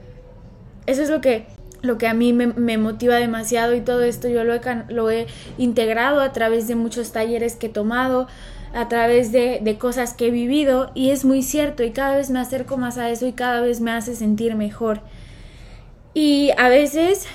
Eso 0.87 1.03
es 1.03 1.11
lo 1.11 1.21
que, 1.21 1.47
lo 1.83 1.99
que 1.99 2.09
a 2.09 2.15
mí 2.15 2.33
me, 2.33 2.49
me 2.49 2.79
motiva 2.79 3.17
demasiado 3.17 3.75
y 3.75 3.81
todo 3.81 4.03
esto 4.03 4.29
yo 4.29 4.45
lo 4.45 4.55
he, 4.55 4.61
lo 4.89 5.11
he 5.11 5.27
integrado 5.59 6.21
a 6.21 6.33
través 6.33 6.67
de 6.69 6.75
muchos 6.75 7.13
talleres 7.13 7.55
que 7.55 7.67
he 7.67 7.71
tomado, 7.71 8.27
a 8.75 8.89
través 8.89 9.33
de, 9.33 9.61
de, 9.63 9.79
cosas 9.79 10.15
que 10.15 10.29
he 10.29 10.31
vivido 10.31 10.91
y 10.95 11.11
es 11.11 11.25
muy 11.27 11.43
cierto 11.43 11.83
y 11.83 11.91
cada 11.91 12.17
vez 12.17 12.31
me 12.31 12.41
acerco 12.41 12.79
más 12.79 12.97
a 12.97 13.11
eso 13.11 13.27
y 13.27 13.33
cada 13.33 13.61
vez 13.61 13.81
me 13.81 13.93
hace 13.93 14.17
sentir 14.17 14.57
mejor. 14.57 15.03
Y 16.15 16.51
a 16.57 16.69
veces 16.69 17.27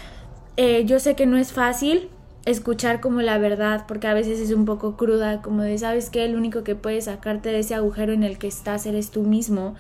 eh, 0.58 0.84
yo 0.86 1.00
sé 1.00 1.16
que 1.16 1.26
no 1.28 1.38
es 1.38 1.54
fácil 1.54 2.10
escuchar 2.48 3.02
como 3.02 3.22
la 3.22 3.38
verdad, 3.38 3.84
porque 3.88 4.08
a 4.08 4.14
veces 4.14 4.40
es 4.40 4.52
un 4.52 4.64
poco 4.64 4.96
cruda, 4.96 5.42
como 5.42 5.64
de, 5.64 5.78
¿sabes 5.78 6.10
que 6.10 6.24
El 6.24 6.36
único 6.36 6.64
que 6.64 6.76
puede 6.76 7.02
sacarte 7.02 7.50
de 7.50 7.60
ese 7.60 7.76
agujero 7.76 8.14
en 8.14 8.24
el 8.24 8.38
que 8.38 8.48
estás 8.48 8.86
eres 8.86 9.12
tú 9.12 9.24
mismo. 9.24 9.76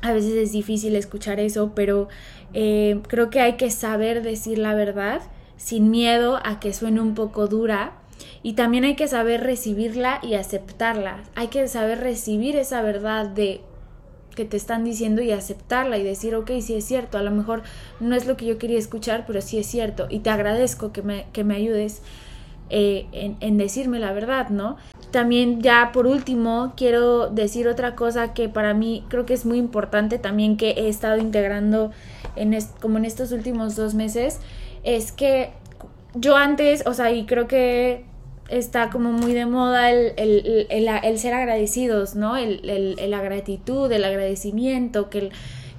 A 0.00 0.12
veces 0.12 0.32
es 0.34 0.52
difícil 0.52 0.96
escuchar 0.96 1.40
eso, 1.40 1.72
pero 1.74 2.08
eh, 2.54 3.00
creo 3.08 3.28
que 3.28 3.40
hay 3.40 3.54
que 3.54 3.70
saber 3.70 4.22
decir 4.22 4.58
la 4.58 4.74
verdad 4.74 5.20
sin 5.56 5.90
miedo 5.90 6.40
a 6.44 6.60
que 6.60 6.72
suene 6.72 7.00
un 7.00 7.14
poco 7.14 7.46
dura. 7.46 7.92
Y 8.42 8.54
también 8.54 8.84
hay 8.84 8.96
que 8.96 9.08
saber 9.08 9.42
recibirla 9.42 10.20
y 10.22 10.34
aceptarla. 10.34 11.24
Hay 11.34 11.48
que 11.48 11.68
saber 11.68 12.00
recibir 12.00 12.56
esa 12.56 12.80
verdad 12.82 13.26
de 13.26 13.60
que 14.34 14.44
te 14.44 14.56
están 14.56 14.84
diciendo 14.84 15.22
y 15.22 15.30
aceptarla 15.30 15.98
y 15.98 16.02
decir, 16.02 16.34
ok, 16.34 16.50
sí 16.60 16.74
es 16.74 16.84
cierto, 16.84 17.18
a 17.18 17.22
lo 17.22 17.30
mejor 17.30 17.62
no 18.00 18.14
es 18.14 18.26
lo 18.26 18.36
que 18.36 18.46
yo 18.46 18.58
quería 18.58 18.78
escuchar, 18.78 19.24
pero 19.26 19.40
sí 19.40 19.58
es 19.58 19.66
cierto 19.66 20.06
y 20.10 20.20
te 20.20 20.30
agradezco 20.30 20.92
que 20.92 21.02
me, 21.02 21.26
que 21.32 21.44
me 21.44 21.54
ayudes 21.54 22.02
eh, 22.70 23.06
en, 23.12 23.58
decirme 23.58 23.98
la 23.98 24.12
verdad, 24.12 24.48
¿no? 24.48 24.76
También 25.10 25.60
ya 25.60 25.92
por 25.92 26.06
último 26.06 26.72
quiero 26.76 27.28
decir 27.28 27.68
otra 27.68 27.94
cosa 27.94 28.32
que 28.32 28.48
para 28.48 28.72
mí 28.74 29.04
creo 29.08 29.26
que 29.26 29.34
es 29.34 29.44
muy 29.44 29.58
importante 29.58 30.18
también 30.18 30.56
que 30.56 30.70
he 30.70 30.88
estado 30.88 31.18
integrando 31.18 31.92
en 32.36 32.58
como 32.80 32.98
en 32.98 33.04
estos 33.04 33.32
últimos 33.32 33.76
dos 33.76 33.94
meses, 33.94 34.40
es 34.82 35.12
que 35.12 35.50
yo 36.14 36.36
antes, 36.36 36.84
o 36.86 36.94
sea, 36.94 37.12
y 37.12 37.26
creo 37.26 37.46
que 37.46 38.04
está 38.48 38.90
como 38.90 39.12
muy 39.12 39.32
de 39.32 39.46
moda 39.46 39.90
el, 39.90 40.12
el, 40.16 40.66
el, 40.70 41.18
ser 41.18 41.34
agradecidos, 41.34 42.14
¿no? 42.14 42.36
El, 42.36 42.60
la 43.10 43.22
gratitud, 43.22 43.90
el 43.90 44.04
agradecimiento, 44.04 45.08
que, 45.10 45.30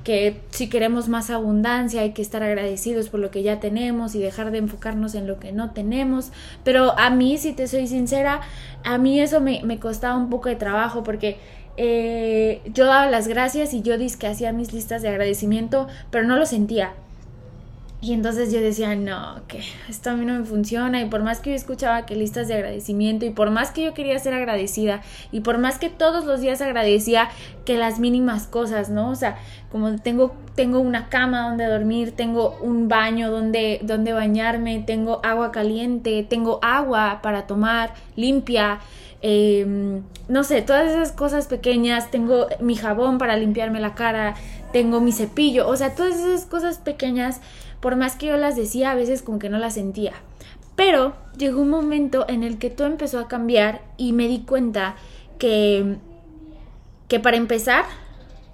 que 0.03 0.41
si 0.49 0.69
queremos 0.69 1.07
más 1.07 1.29
abundancia 1.29 2.01
hay 2.01 2.11
que 2.11 2.21
estar 2.21 2.43
agradecidos 2.43 3.09
por 3.09 3.19
lo 3.19 3.31
que 3.31 3.43
ya 3.43 3.59
tenemos 3.59 4.15
y 4.15 4.19
dejar 4.19 4.51
de 4.51 4.59
enfocarnos 4.59 5.15
en 5.15 5.27
lo 5.27 5.39
que 5.39 5.51
no 5.51 5.71
tenemos. 5.71 6.31
Pero 6.63 6.97
a 6.97 7.09
mí, 7.09 7.37
si 7.37 7.53
te 7.53 7.67
soy 7.67 7.87
sincera, 7.87 8.41
a 8.83 8.97
mí 8.97 9.19
eso 9.19 9.41
me, 9.41 9.61
me 9.63 9.79
costaba 9.79 10.17
un 10.17 10.29
poco 10.29 10.49
de 10.49 10.55
trabajo 10.55 11.03
porque 11.03 11.37
eh, 11.77 12.61
yo 12.73 12.85
daba 12.85 13.09
las 13.09 13.27
gracias 13.27 13.73
y 13.73 13.81
yo 13.81 13.97
dije 13.97 14.17
que 14.17 14.27
hacía 14.27 14.53
mis 14.53 14.73
listas 14.73 15.01
de 15.01 15.09
agradecimiento, 15.09 15.87
pero 16.09 16.25
no 16.25 16.37
lo 16.37 16.45
sentía. 16.45 16.93
Y 18.05 18.13
entonces 18.13 18.53
yo 18.53 18.61
decía, 18.61 18.95
no, 18.95 19.41
que 19.47 19.61
esto 19.89 20.11
a 20.11 20.13
mí 20.13 20.27
no 20.27 20.37
me 20.37 20.45
funciona. 20.45 21.01
Y 21.01 21.05
por 21.05 21.23
más 21.23 21.39
que 21.39 21.49
yo 21.49 21.55
escuchaba 21.55 22.05
que 22.05 22.15
listas 22.15 22.47
de 22.47 22.53
agradecimiento, 22.53 23.25
y 23.25 23.31
por 23.31 23.49
más 23.49 23.71
que 23.71 23.83
yo 23.83 23.95
quería 23.95 24.19
ser 24.19 24.35
agradecida, 24.35 25.01
y 25.31 25.39
por 25.39 25.57
más 25.57 25.79
que 25.79 25.89
todos 25.89 26.23
los 26.23 26.39
días 26.39 26.61
agradecía 26.61 27.29
que 27.65 27.79
las 27.79 27.99
mínimas 27.99 28.45
cosas, 28.45 28.91
¿no? 28.91 29.09
O 29.09 29.15
sea, 29.15 29.37
como 29.71 29.95
tengo, 29.95 30.35
tengo 30.53 30.81
una 30.81 31.09
cama 31.09 31.49
donde 31.49 31.65
dormir, 31.65 32.11
tengo 32.11 32.55
un 32.61 32.87
baño 32.87 33.31
donde, 33.31 33.79
donde 33.81 34.13
bañarme, 34.13 34.83
tengo 34.85 35.19
agua 35.23 35.51
caliente, 35.51 36.23
tengo 36.29 36.59
agua 36.61 37.21
para 37.23 37.47
tomar, 37.47 37.95
limpia. 38.15 38.81
Em, 39.23 40.03
no 40.27 40.43
sé, 40.43 40.61
todas 40.61 40.91
esas 40.91 41.11
cosas 41.11 41.47
pequeñas, 41.47 42.11
tengo 42.11 42.45
mi 42.59 42.75
jabón 42.75 43.17
para 43.17 43.35
limpiarme 43.35 43.79
la 43.79 43.95
cara, 43.95 44.35
tengo 44.71 44.99
mi 44.99 45.11
cepillo, 45.11 45.67
o 45.67 45.75
sea, 45.75 45.95
todas 45.95 46.15
esas 46.15 46.45
cosas 46.45 46.77
pequeñas, 46.77 47.41
por 47.79 47.95
más 47.95 48.15
que 48.15 48.27
yo 48.27 48.37
las 48.37 48.55
decía, 48.55 48.91
a 48.91 48.95
veces 48.95 49.21
como 49.21 49.39
que 49.39 49.49
no 49.49 49.57
las 49.57 49.75
sentía. 49.75 50.13
Pero 50.75 51.15
llegó 51.37 51.61
un 51.61 51.69
momento 51.69 52.25
en 52.27 52.43
el 52.43 52.57
que 52.57 52.69
todo 52.69 52.87
empezó 52.87 53.19
a 53.19 53.27
cambiar 53.27 53.81
y 53.97 54.13
me 54.13 54.27
di 54.27 54.39
cuenta 54.39 54.95
que, 55.39 55.97
que 57.07 57.19
para 57.19 57.37
empezar, 57.37 57.85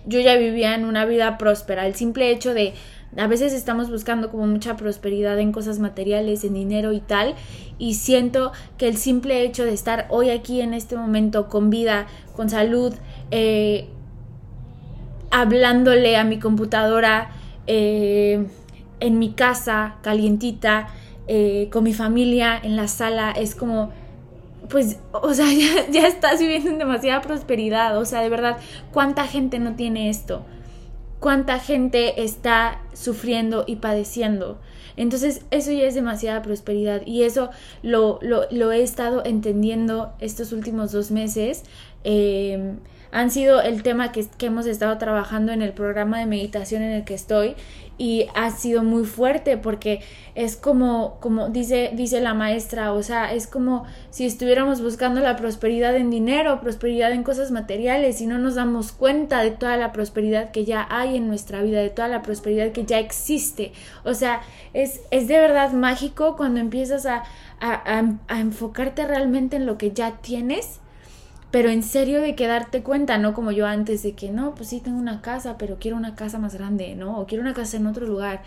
yo 0.06 0.20
ya 0.20 0.36
vivía 0.36 0.76
en 0.76 0.86
una 0.86 1.06
vida 1.06 1.38
próspera. 1.38 1.88
El 1.88 1.96
simple 1.96 2.32
hecho 2.32 2.54
de 2.54 2.74
a 3.18 3.28
veces 3.28 3.54
estamos 3.54 3.90
buscando 3.90 4.32
como 4.32 4.48
mucha 4.48 4.78
prosperidad 4.78 5.38
en 5.40 5.52
cosas 5.52 5.80
materiales, 5.80 6.44
en 6.44 6.54
dinero 6.54 6.94
y 6.94 7.02
tal, 7.02 7.36
y 7.78 7.96
siento 7.96 8.52
que 8.78 8.88
el 8.88 8.98
simple 8.98 9.44
hecho 9.44 9.66
de 9.66 9.74
estar 9.74 10.08
hoy 10.10 10.30
aquí 10.30 10.62
en 10.62 10.74
este 10.74 10.96
momento 10.96 11.50
con 11.50 11.70
vida, 11.70 12.08
con 12.36 12.50
salud, 12.50 12.94
eh, 13.32 13.90
hablándole 15.30 16.16
a 16.16 16.24
mi 16.24 16.40
computadora, 16.40 17.32
eh, 17.68 18.46
en 19.02 19.20
mi 19.20 19.34
casa, 19.34 19.98
calientita, 20.02 20.88
eh, 21.28 21.70
con 21.72 21.84
mi 21.84 21.94
familia, 21.94 22.58
en 22.62 22.78
la 22.78 22.88
sala, 22.88 23.32
es 23.32 23.56
como 23.56 23.92
pues, 24.70 25.00
o 25.12 25.34
sea, 25.34 25.48
ya, 25.52 25.90
ya, 25.92 26.08
estás 26.08 26.40
viviendo 26.40 26.70
en 26.70 26.78
demasiada 26.78 27.20
prosperidad. 27.22 27.98
O 27.98 28.06
sea, 28.06 28.22
de 28.22 28.30
verdad, 28.30 28.58
¿cuánta 28.94 29.28
gente 29.28 29.60
no 29.60 29.76
tiene 29.76 30.10
esto? 30.10 30.46
cuánta 31.22 31.60
gente 31.60 32.24
está 32.24 32.82
sufriendo 32.94 33.64
y 33.68 33.78
padeciendo. 33.78 34.60
Entonces 34.98 35.46
eso 35.52 35.72
ya 35.72 35.84
es 35.84 35.96
demasiada 35.96 36.42
prosperidad 36.42 37.04
y 37.06 37.24
eso 37.24 37.52
lo, 37.84 38.20
lo, 38.22 38.72
he 38.72 38.82
estado 38.82 39.24
entendiendo 39.24 40.14
estos 40.20 40.52
últimos 40.52 40.92
dos 40.92 41.12
meses. 41.12 41.64
Eh, 42.04 42.74
han 43.12 43.30
sido 43.30 43.62
el 43.62 43.84
tema 43.84 44.12
que, 44.12 44.26
que, 44.38 44.48
hemos 44.48 44.66
estado 44.66 44.98
trabajando 44.98 45.52
en 45.52 45.62
el 45.62 45.74
programa 45.74 46.20
de 46.20 46.26
meditación 46.26 46.82
en 46.82 46.92
el 46.92 47.04
que 47.04 47.14
estoy 47.14 47.56
y 48.02 48.26
ha 48.34 48.50
sido 48.50 48.82
muy 48.82 49.06
fuerte 49.06 49.58
porque 49.58 50.02
es 50.34 50.56
como, 50.56 51.20
como 51.20 51.50
dice, 51.50 51.92
dice 51.94 52.20
la 52.20 52.34
maestra, 52.34 52.94
o 52.94 53.04
sea, 53.04 53.32
es 53.32 53.46
como 53.46 53.86
si 54.10 54.26
estuviéramos 54.26 54.82
buscando 54.82 55.22
la 55.22 55.36
prosperidad 55.36 55.96
en 55.96 56.10
dinero, 56.10 56.62
prosperidad 56.62 57.12
en 57.12 57.22
cosas 57.22 57.52
materiales 57.52 58.20
y 58.20 58.26
no 58.26 58.40
nos 58.40 58.56
damos 58.56 58.92
cuenta 58.92 59.44
de 59.44 59.52
toda 59.52 59.78
la 59.78 59.92
prosperidad 59.92 60.50
que 60.50 60.66
ya 60.66 60.88
hay 60.90 61.16
en 61.16 61.28
nuestra 61.28 61.62
vida, 61.62 61.80
de 61.80 61.92
toda 61.92 62.08
la 62.08 62.24
prosperidad 62.24 62.72
que 62.72 62.86
ya 62.86 62.98
existe. 62.98 63.72
O 64.04 64.16
sea, 64.16 64.42
es, 64.74 65.02
es 65.12 65.28
de 65.28 65.40
verdad 65.40 65.72
mágico 65.74 66.36
cuando 66.38 66.60
empiezas 66.60 67.06
a, 67.06 67.22
a, 67.60 68.04
a 68.28 68.40
enfocarte 68.40 69.06
realmente 69.06 69.58
en 69.58 69.68
lo 69.68 69.78
que 69.78 69.92
ya 69.92 70.18
tienes 70.24 70.80
pero 71.52 71.70
en 71.70 71.84
serio 71.84 72.22
de 72.22 72.36
que 72.36 72.48
darte 72.48 72.82
cuenta, 72.82 73.18
no 73.18 73.34
como 73.34 73.52
yo 73.52 73.68
antes 73.68 74.04
de 74.04 74.14
que 74.14 74.32
no, 74.32 74.56
pues 74.56 74.70
sí 74.70 74.80
tengo 74.80 74.98
una 74.98 75.22
casa, 75.22 75.58
pero 75.58 75.78
quiero 75.80 75.98
una 75.98 76.16
casa 76.16 76.40
más 76.40 76.56
grande, 76.56 76.96
¿no? 76.96 77.20
O 77.20 77.28
quiero 77.28 77.44
una 77.44 77.54
casa 77.54 77.78
en 77.78 77.88
otro 77.88 78.08
lugar. 78.08 78.42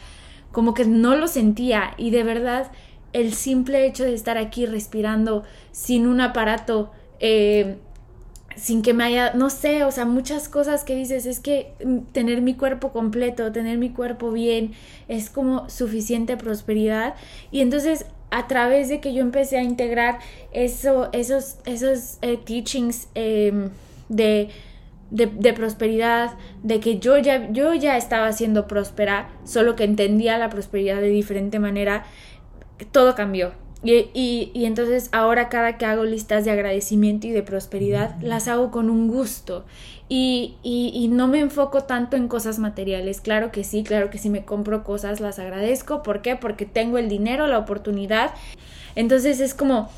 Como 0.53 0.73
que 0.73 0.87
no 0.87 1.14
lo 1.14 1.29
sentía 1.29 1.95
y 1.99 2.11
de 2.11 2.23
verdad 2.23 2.71
el 3.12 3.35
simple 3.35 3.87
hecho 3.87 4.05
de 4.05 4.14
estar 4.14 4.38
aquí 4.38 4.67
respirando 4.67 5.45
sin 5.71 6.07
un 6.07 6.21
aparato, 6.21 6.90
eh, 7.21 7.77
sin 8.57 8.83
que 8.83 8.95
me 8.95 9.05
haya, 9.05 9.35
no 9.35 9.51
sé, 9.51 9.85
o 9.85 9.90
sea, 9.90 10.05
muchas 10.05 10.49
cosas 10.49 10.85
que 10.85 10.95
dices, 10.95 11.27
es 11.27 11.40
que 11.40 11.73
tener 12.12 12.40
mi 12.40 12.55
cuerpo 12.55 12.93
completo, 12.93 13.53
tener 13.53 13.79
mi 13.79 13.90
cuerpo 13.90 14.31
bien, 14.31 14.73
es 15.09 15.29
como 15.29 15.69
suficiente 15.69 16.37
prosperidad. 16.37 17.14
Y 17.51 17.61
entonces 17.61 18.07
a 18.35 18.49
través 18.49 18.88
de 18.88 18.99
que 18.99 19.14
yo 19.14 19.23
empecé 19.23 19.59
a 19.59 19.62
integrar 19.62 20.18
eso, 20.53 21.09
esos, 21.12 21.59
esos 21.66 22.18
eh, 22.20 22.37
teachings 22.37 23.07
em, 23.14 23.70
de, 24.09 24.51
de, 25.12 25.53
prosperidad, 25.53 26.33
de 26.64 26.81
que 26.81 26.99
yo 26.99 27.16
ya, 27.16 27.49
yo 27.53 27.75
ya 27.75 27.97
estaba 27.97 28.33
siendo 28.33 28.66
próspera, 28.66 29.29
solo 29.44 29.77
que 29.77 29.85
entendía 29.85 30.37
la 30.37 30.51
prosperidad 30.51 31.01
de 31.01 31.11
diferente 31.11 31.61
manera, 31.61 32.07
todo 32.90 33.14
cambió. 33.14 33.53
Y, 33.85 34.09
y, 34.14 34.51
y, 34.55 34.64
entonces 34.64 35.11
ahora 35.12 35.51
cada 35.51 35.77
que 35.77 35.85
hago 35.85 36.05
listas 36.05 36.47
de 36.47 36.51
agradecimiento 36.51 37.27
y 37.27 37.33
de 37.33 37.42
prosperidad, 37.42 38.16
las 38.23 38.49
hago 38.49 38.70
con 38.70 38.88
un 38.88 39.09
gusto. 39.09 39.66
Y, 40.09 40.57
y, 40.62 41.09
no 41.09 41.29
me 41.29 41.40
enfoco 41.40 41.85
tanto 41.85 42.16
en 42.16 42.29
cosas 42.29 42.59
materiales. 42.59 43.20
Claro 43.20 43.53
que 43.53 43.62
sí, 43.62 43.85
claro 43.85 44.09
que 44.11 44.18
sí 44.18 44.31
me 44.31 44.44
compro 44.44 44.85
cosas, 44.85 45.20
las 45.20 45.38
agradezco. 45.38 46.03
¿Por 46.03 46.23
qué? 46.23 46.35
Porque 46.35 46.64
tengo 46.64 46.99
el 46.99 47.09
dinero, 47.09 47.47
la 47.47 47.59
oportunidad. 47.59 48.31
Entonces 48.97 49.40
es 49.40 49.55
como, 49.55 49.90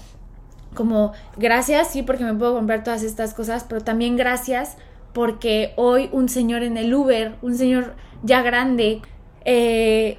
como, 0.75 1.12
gracias, 1.37 1.90
sí, 1.90 2.03
porque 2.03 2.25
me 2.25 2.35
puedo 2.35 2.55
comprar 2.55 2.83
todas 2.83 3.03
estas 3.03 3.35
cosas, 3.35 3.64
pero 3.68 3.83
también 3.83 4.16
gracias 4.16 4.77
porque 5.12 5.72
hoy 5.77 6.11
un 6.12 6.29
señor 6.29 6.62
en 6.62 6.77
el 6.77 6.92
Uber, 6.92 7.37
un 7.40 7.57
señor 7.57 7.94
ya 8.22 8.42
grande, 8.42 9.01
eh, 9.44 10.18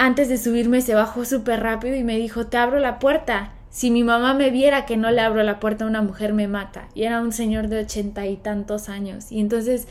antes 0.00 0.30
de 0.30 0.38
subirme 0.38 0.80
se 0.80 0.94
bajó 0.94 1.26
súper 1.26 1.60
rápido 1.60 1.94
y 1.94 2.04
me 2.04 2.16
dijo, 2.16 2.46
te 2.46 2.56
abro 2.56 2.78
la 2.78 2.98
puerta. 2.98 3.52
Si 3.68 3.90
mi 3.90 4.02
mamá 4.02 4.32
me 4.32 4.48
viera 4.48 4.86
que 4.86 4.96
no 4.96 5.10
le 5.10 5.20
abro 5.20 5.42
la 5.42 5.60
puerta 5.60 5.84
a 5.84 5.88
una 5.88 6.00
mujer, 6.00 6.32
me 6.32 6.48
mata. 6.48 6.88
Y 6.94 7.02
era 7.02 7.20
un 7.20 7.32
señor 7.32 7.68
de 7.68 7.80
ochenta 7.80 8.26
y 8.26 8.38
tantos 8.38 8.88
años. 8.88 9.30
Y 9.30 9.40
entonces, 9.40 9.88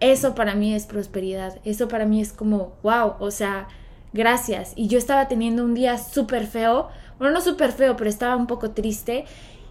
eso 0.00 0.34
para 0.34 0.54
mí 0.54 0.74
es 0.74 0.86
prosperidad. 0.86 1.58
Eso 1.64 1.86
para 1.86 2.06
mí 2.06 2.22
es 2.22 2.32
como, 2.32 2.76
wow, 2.82 3.16
o 3.18 3.30
sea, 3.30 3.68
gracias. 4.14 4.72
Y 4.74 4.88
yo 4.88 4.96
estaba 4.96 5.28
teniendo 5.28 5.64
un 5.64 5.74
día 5.74 5.98
súper 5.98 6.46
feo. 6.46 6.88
Bueno, 7.18 7.34
no 7.34 7.42
súper 7.42 7.72
feo, 7.72 7.94
pero 7.94 8.08
estaba 8.08 8.36
un 8.36 8.46
poco 8.46 8.70
triste. 8.70 9.26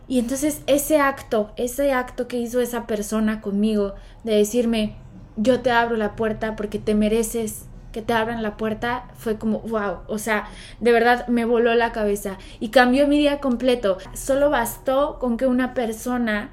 Y 0.07 0.19
entonces 0.19 0.61
ese 0.67 0.99
acto, 0.99 1.51
ese 1.55 1.91
acto 1.91 2.27
que 2.27 2.37
hizo 2.37 2.61
esa 2.61 2.85
persona 2.85 3.41
conmigo, 3.41 3.95
de 4.23 4.35
decirme, 4.35 4.95
yo 5.37 5.61
te 5.61 5.71
abro 5.71 5.97
la 5.97 6.15
puerta 6.15 6.55
porque 6.55 6.77
te 6.77 6.93
mereces 6.93 7.65
que 7.95 8.01
te 8.01 8.11
abran 8.11 8.43
la 8.43 8.57
puerta 8.57 9.05
fue 9.15 9.37
como 9.37 9.59
wow, 9.59 9.99
o 10.09 10.17
sea, 10.17 10.49
de 10.81 10.91
verdad 10.91 11.29
me 11.29 11.45
voló 11.45 11.73
la 11.75 11.93
cabeza 11.93 12.37
y 12.59 12.67
cambió 12.67 13.07
mi 13.07 13.17
día 13.17 13.39
completo. 13.39 13.99
Solo 14.13 14.49
bastó 14.49 15.17
con 15.17 15.37
que 15.37 15.47
una 15.47 15.73
persona 15.73 16.51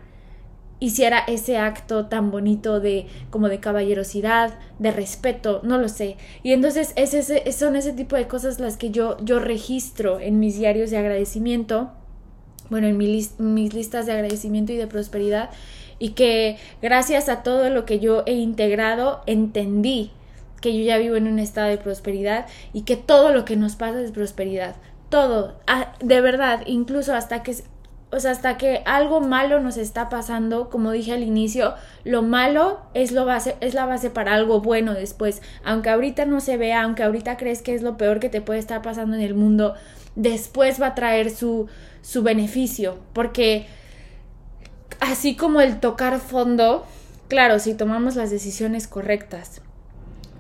hiciera 0.79 1.19
ese 1.19 1.59
acto 1.59 2.07
tan 2.07 2.31
bonito 2.31 2.79
de 2.79 3.09
como 3.31 3.49
de 3.49 3.59
caballerosidad, 3.59 4.55
de 4.79 4.93
respeto, 4.93 5.59
no 5.65 5.79
lo 5.79 5.89
sé. 5.89 6.17
Y 6.45 6.53
entonces 6.53 6.93
es 6.95 7.13
ese, 7.13 7.51
son 7.51 7.75
ese 7.75 7.93
tipo 7.93 8.15
de 8.15 8.29
cosas 8.29 8.61
las 8.61 8.77
que 8.77 8.93
yo, 8.93 9.17
yo 9.25 9.41
registro 9.41 10.21
en 10.21 10.39
mis 10.39 10.57
diarios 10.57 10.91
de 10.91 10.99
agradecimiento, 10.99 11.91
bueno, 12.71 12.87
en 12.87 12.97
mis 12.97 13.75
listas 13.75 14.07
de 14.07 14.13
agradecimiento 14.13 14.73
y 14.73 14.77
de 14.77 14.87
prosperidad, 14.87 15.51
y 15.99 16.11
que 16.11 16.57
gracias 16.81 17.29
a 17.29 17.43
todo 17.43 17.69
lo 17.69 17.85
que 17.85 17.99
yo 17.99 18.23
he 18.27 18.35
integrado, 18.35 19.25
entendí 19.27 20.13
que 20.63 20.75
yo 20.75 20.83
ya 20.83 20.97
vivo 20.97 21.17
en 21.17 21.29
un 21.29 21.39
estado 21.39 21.69
de 21.69 21.77
prosperidad 21.77 22.47
y 22.73 22.83
que 22.83 22.97
todo 22.97 23.35
lo 23.35 23.45
que 23.45 23.57
nos 23.57 23.77
pasa 23.77 24.01
es 24.01 24.13
prosperidad. 24.13 24.77
Todo, 25.11 25.61
ah, 25.67 25.93
de 26.01 26.23
verdad, 26.23 26.63
incluso 26.65 27.15
hasta 27.15 27.43
que 27.43 27.55
o 28.15 28.21
sea, 28.21 28.33
hasta 28.33 28.59
que 28.59 28.83
algo 28.85 29.23
malo 29.23 29.59
nos 29.61 29.79
está 29.79 30.11
pasando, 30.11 30.69
como 30.69 30.91
dije 30.91 31.13
al 31.13 31.23
inicio, 31.23 31.73
lo 32.05 32.21
malo 32.21 32.81
es, 32.93 33.11
lo 33.11 33.25
base, 33.25 33.57
es 33.61 33.73
la 33.73 33.87
base 33.87 34.11
para 34.11 34.35
algo 34.35 34.61
bueno 34.61 34.93
después. 34.93 35.41
Aunque 35.65 35.89
ahorita 35.89 36.27
no 36.27 36.41
se 36.41 36.59
vea, 36.59 36.83
aunque 36.83 37.05
ahorita 37.05 37.39
crees 37.39 37.63
que 37.63 37.75
es 37.75 37.81
lo 37.81 37.97
peor 37.97 38.21
que 38.21 38.29
te 38.29 38.43
puede 38.43 38.59
estar 38.59 38.83
pasando 38.83 39.17
en 39.17 39.23
el 39.23 39.35
mundo, 39.35 39.75
después 40.15 40.81
va 40.81 40.89
a 40.89 40.95
traer 40.95 41.31
su, 41.31 41.69
su 42.03 42.23
beneficio. 42.23 42.99
Porque 43.15 43.67
así 45.01 45.35
como 45.35 45.63
el 45.63 45.81
tocar 45.81 46.21
fondo, 46.21 46.85
claro, 47.29 47.61
si 47.61 47.73
tomamos 47.73 48.15
las 48.15 48.31
decisiones 48.31 48.89
correctas, 48.89 49.63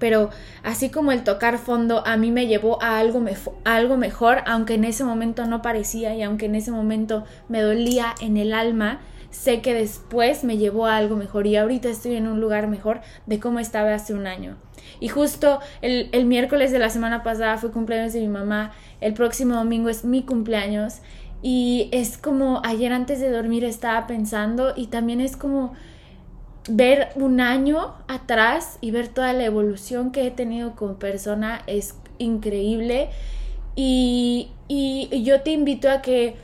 pero 0.02 0.30
así 0.64 0.90
como 0.90 1.12
el 1.12 1.22
tocar 1.22 1.58
fondo 1.58 2.04
a 2.04 2.16
mí 2.16 2.32
me 2.32 2.48
llevó 2.48 2.82
a 2.82 2.98
algo, 2.98 3.24
algo 3.62 3.96
mejor, 3.96 4.38
aunque 4.46 4.74
en 4.74 4.82
ese 4.82 5.04
momento 5.04 5.46
no 5.46 5.62
parecía 5.62 6.12
y 6.16 6.24
aunque 6.24 6.46
en 6.46 6.56
ese 6.56 6.72
momento 6.72 7.22
me 7.48 7.60
dolía 7.60 8.12
en 8.20 8.36
el 8.36 8.52
alma, 8.52 8.98
sé 9.30 9.60
que 9.60 9.74
después 9.74 10.42
me 10.42 10.58
llevó 10.58 10.86
a 10.86 10.96
algo 10.96 11.14
mejor 11.14 11.46
y 11.46 11.54
ahorita 11.54 11.88
estoy 11.88 12.16
en 12.16 12.26
un 12.26 12.40
lugar 12.40 12.66
mejor 12.66 13.00
de 13.26 13.38
cómo 13.38 13.60
estaba 13.60 13.94
hace 13.94 14.12
un 14.12 14.26
año. 14.26 14.56
Y 14.98 15.06
justo 15.06 15.60
el, 15.82 16.08
el 16.10 16.24
miércoles 16.24 16.72
de 16.72 16.80
la 16.80 16.90
semana 16.90 17.22
pasada 17.22 17.56
fue 17.56 17.70
cumpleaños 17.70 18.12
de 18.12 18.22
mi 18.22 18.28
mamá, 18.28 18.72
el 19.00 19.14
próximo 19.14 19.54
domingo 19.54 19.88
es 19.88 20.04
mi 20.04 20.24
cumpleaños 20.24 20.94
y 21.42 21.90
es 21.92 22.18
como 22.18 22.60
ayer 22.64 22.92
antes 22.92 23.20
de 23.20 23.30
dormir 23.30 23.62
estaba 23.62 24.08
pensando 24.08 24.72
y 24.74 24.88
también 24.88 25.20
es 25.20 25.36
como 25.36 25.74
ver 26.68 27.09
un 27.16 27.40
año 27.40 27.94
atrás 28.09 28.79
y 28.81 28.90
ver 28.90 29.09
toda 29.09 29.33
la 29.33 29.44
evolución 29.44 30.12
que 30.12 30.27
he 30.27 30.31
tenido 30.31 30.77
como 30.77 30.94
persona 30.94 31.62
es 31.66 31.94
increíble 32.18 33.09
y, 33.75 34.51
y, 34.68 35.22
yo 35.22 35.40
te 35.40 35.51
invito 35.51 35.90
a 35.90 36.03
que 36.03 36.37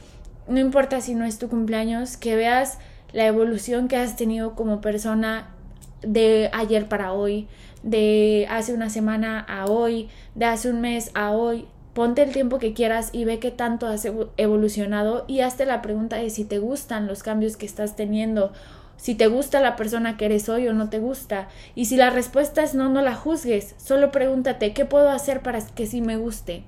no 0.49 0.59
importa 0.59 1.01
si 1.01 1.15
no 1.15 1.25
es 1.25 1.39
tu 1.39 1.49
cumpleaños, 1.49 2.17
que 2.17 2.37
veas 2.37 2.79
la 3.13 3.27
evolución 3.27 3.89
que 3.89 3.97
has 3.97 4.17
tenido 4.17 4.55
como 4.55 4.81
persona 4.81 5.51
de 6.03 6.49
ayer 6.53 6.89
para 6.89 7.13
hoy, 7.13 7.49
de 7.83 8.47
hace 8.51 8.73
una 8.73 8.89
semana 8.89 9.41
a 9.41 9.67
hoy, 9.67 10.09
de 10.35 10.47
hace 10.47 10.71
un 10.71 10.81
mes 10.81 11.11
a 11.15 11.33
hoy. 11.33 11.67
Ponte 11.93 12.23
el 12.23 12.33
tiempo 12.33 12.59
que 12.59 12.75
quieras 12.75 13.11
y 13.13 13.25
ve 13.25 13.41
qué 13.41 13.51
tanto 13.51 13.87
has 13.87 14.07
evolucionado 14.37 15.25
y 15.27 15.41
hazte 15.41 15.67
la 15.67 15.83
pregunta 15.83 16.17
de 16.17 16.31
si 16.31 16.45
te 16.45 16.59
gustan 16.59 17.09
los 17.09 17.23
cambios 17.23 17.57
que 17.57 17.67
estás 17.67 17.97
teniendo 17.97 18.53
si 18.99 19.15
te 19.15 19.29
gusta 19.29 19.61
la 19.61 19.77
persona 19.77 20.17
que 20.17 20.27
eres 20.27 20.49
hoy 20.49 20.69
o 20.69 20.75
no 20.75 20.91
te 20.91 20.99
gusta. 20.99 21.49
Y 21.75 21.87
si 21.87 21.97
la 21.97 22.11
respuesta 22.11 22.63
es 22.63 22.75
no, 22.75 22.91
no 22.91 23.01
la 23.01 23.15
juzgues. 23.15 23.75
Solo 23.79 24.11
pregúntate, 24.11 24.75
¿qué 24.75 24.85
puedo 24.85 25.09
hacer 25.09 25.41
para 25.41 25.65
que 25.65 25.87
sí 25.87 26.03
me 26.03 26.17
guste? 26.17 26.65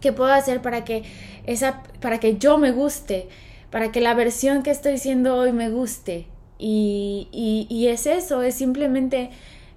¿Qué 0.00 0.12
puedo 0.12 0.32
hacer 0.32 0.60
para 0.60 0.84
que 0.84 1.04
esa 1.46 1.82
para 2.00 2.18
que 2.18 2.36
yo 2.36 2.58
me 2.58 2.72
guste? 2.72 3.28
Para 3.70 3.92
que 3.92 4.00
la 4.00 4.14
versión 4.14 4.62
que 4.62 4.70
estoy 4.70 4.98
siendo 4.98 5.36
hoy 5.36 5.52
me 5.52 5.70
guste. 5.70 6.26
Y, 6.58 7.28
y, 7.32 7.66
y 7.70 7.88
es 7.88 8.06
eso, 8.06 8.42
es 8.42 8.54
simplemente 8.54 9.30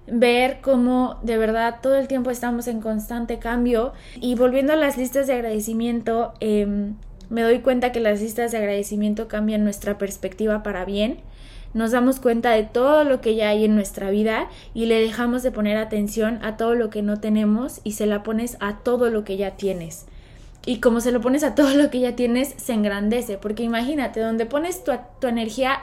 ver 0.06 0.58
cómo 0.62 1.18
de 1.22 1.36
verdad 1.38 1.76
todo 1.82 1.96
el 1.96 2.08
tiempo 2.08 2.30
estamos 2.30 2.66
en 2.66 2.80
constante 2.80 3.38
cambio. 3.38 3.92
Y 4.20 4.34
volviendo 4.34 4.72
a 4.72 4.76
las 4.76 4.98
listas 4.98 5.28
de 5.28 5.34
agradecimiento, 5.34 6.34
em, 6.40 6.96
me 7.28 7.42
doy 7.42 7.60
cuenta 7.60 7.92
que 7.92 8.00
las 8.00 8.20
listas 8.20 8.50
de 8.50 8.58
agradecimiento 8.58 9.28
cambian 9.28 9.62
nuestra 9.62 9.98
perspectiva 9.98 10.64
para 10.64 10.84
bien 10.84 11.20
nos 11.74 11.92
damos 11.92 12.20
cuenta 12.20 12.50
de 12.50 12.64
todo 12.64 13.04
lo 13.04 13.20
que 13.20 13.34
ya 13.34 13.48
hay 13.48 13.64
en 13.64 13.74
nuestra 13.74 14.10
vida 14.10 14.48
y 14.74 14.86
le 14.86 15.00
dejamos 15.00 15.42
de 15.42 15.50
poner 15.50 15.76
atención 15.76 16.38
a 16.42 16.56
todo 16.56 16.74
lo 16.74 16.90
que 16.90 17.02
no 17.02 17.20
tenemos 17.20 17.80
y 17.84 17.92
se 17.92 18.06
la 18.06 18.22
pones 18.22 18.56
a 18.60 18.78
todo 18.78 19.10
lo 19.10 19.24
que 19.24 19.36
ya 19.36 19.52
tienes. 19.52 20.06
Y 20.66 20.80
como 20.80 21.00
se 21.00 21.12
lo 21.12 21.20
pones 21.20 21.42
a 21.42 21.54
todo 21.54 21.74
lo 21.74 21.90
que 21.90 22.00
ya 22.00 22.16
tienes, 22.16 22.54
se 22.56 22.74
engrandece, 22.74 23.38
porque 23.38 23.62
imagínate, 23.62 24.20
donde 24.20 24.46
pones 24.46 24.84
tu, 24.84 24.92
tu 25.20 25.26
energía 25.26 25.80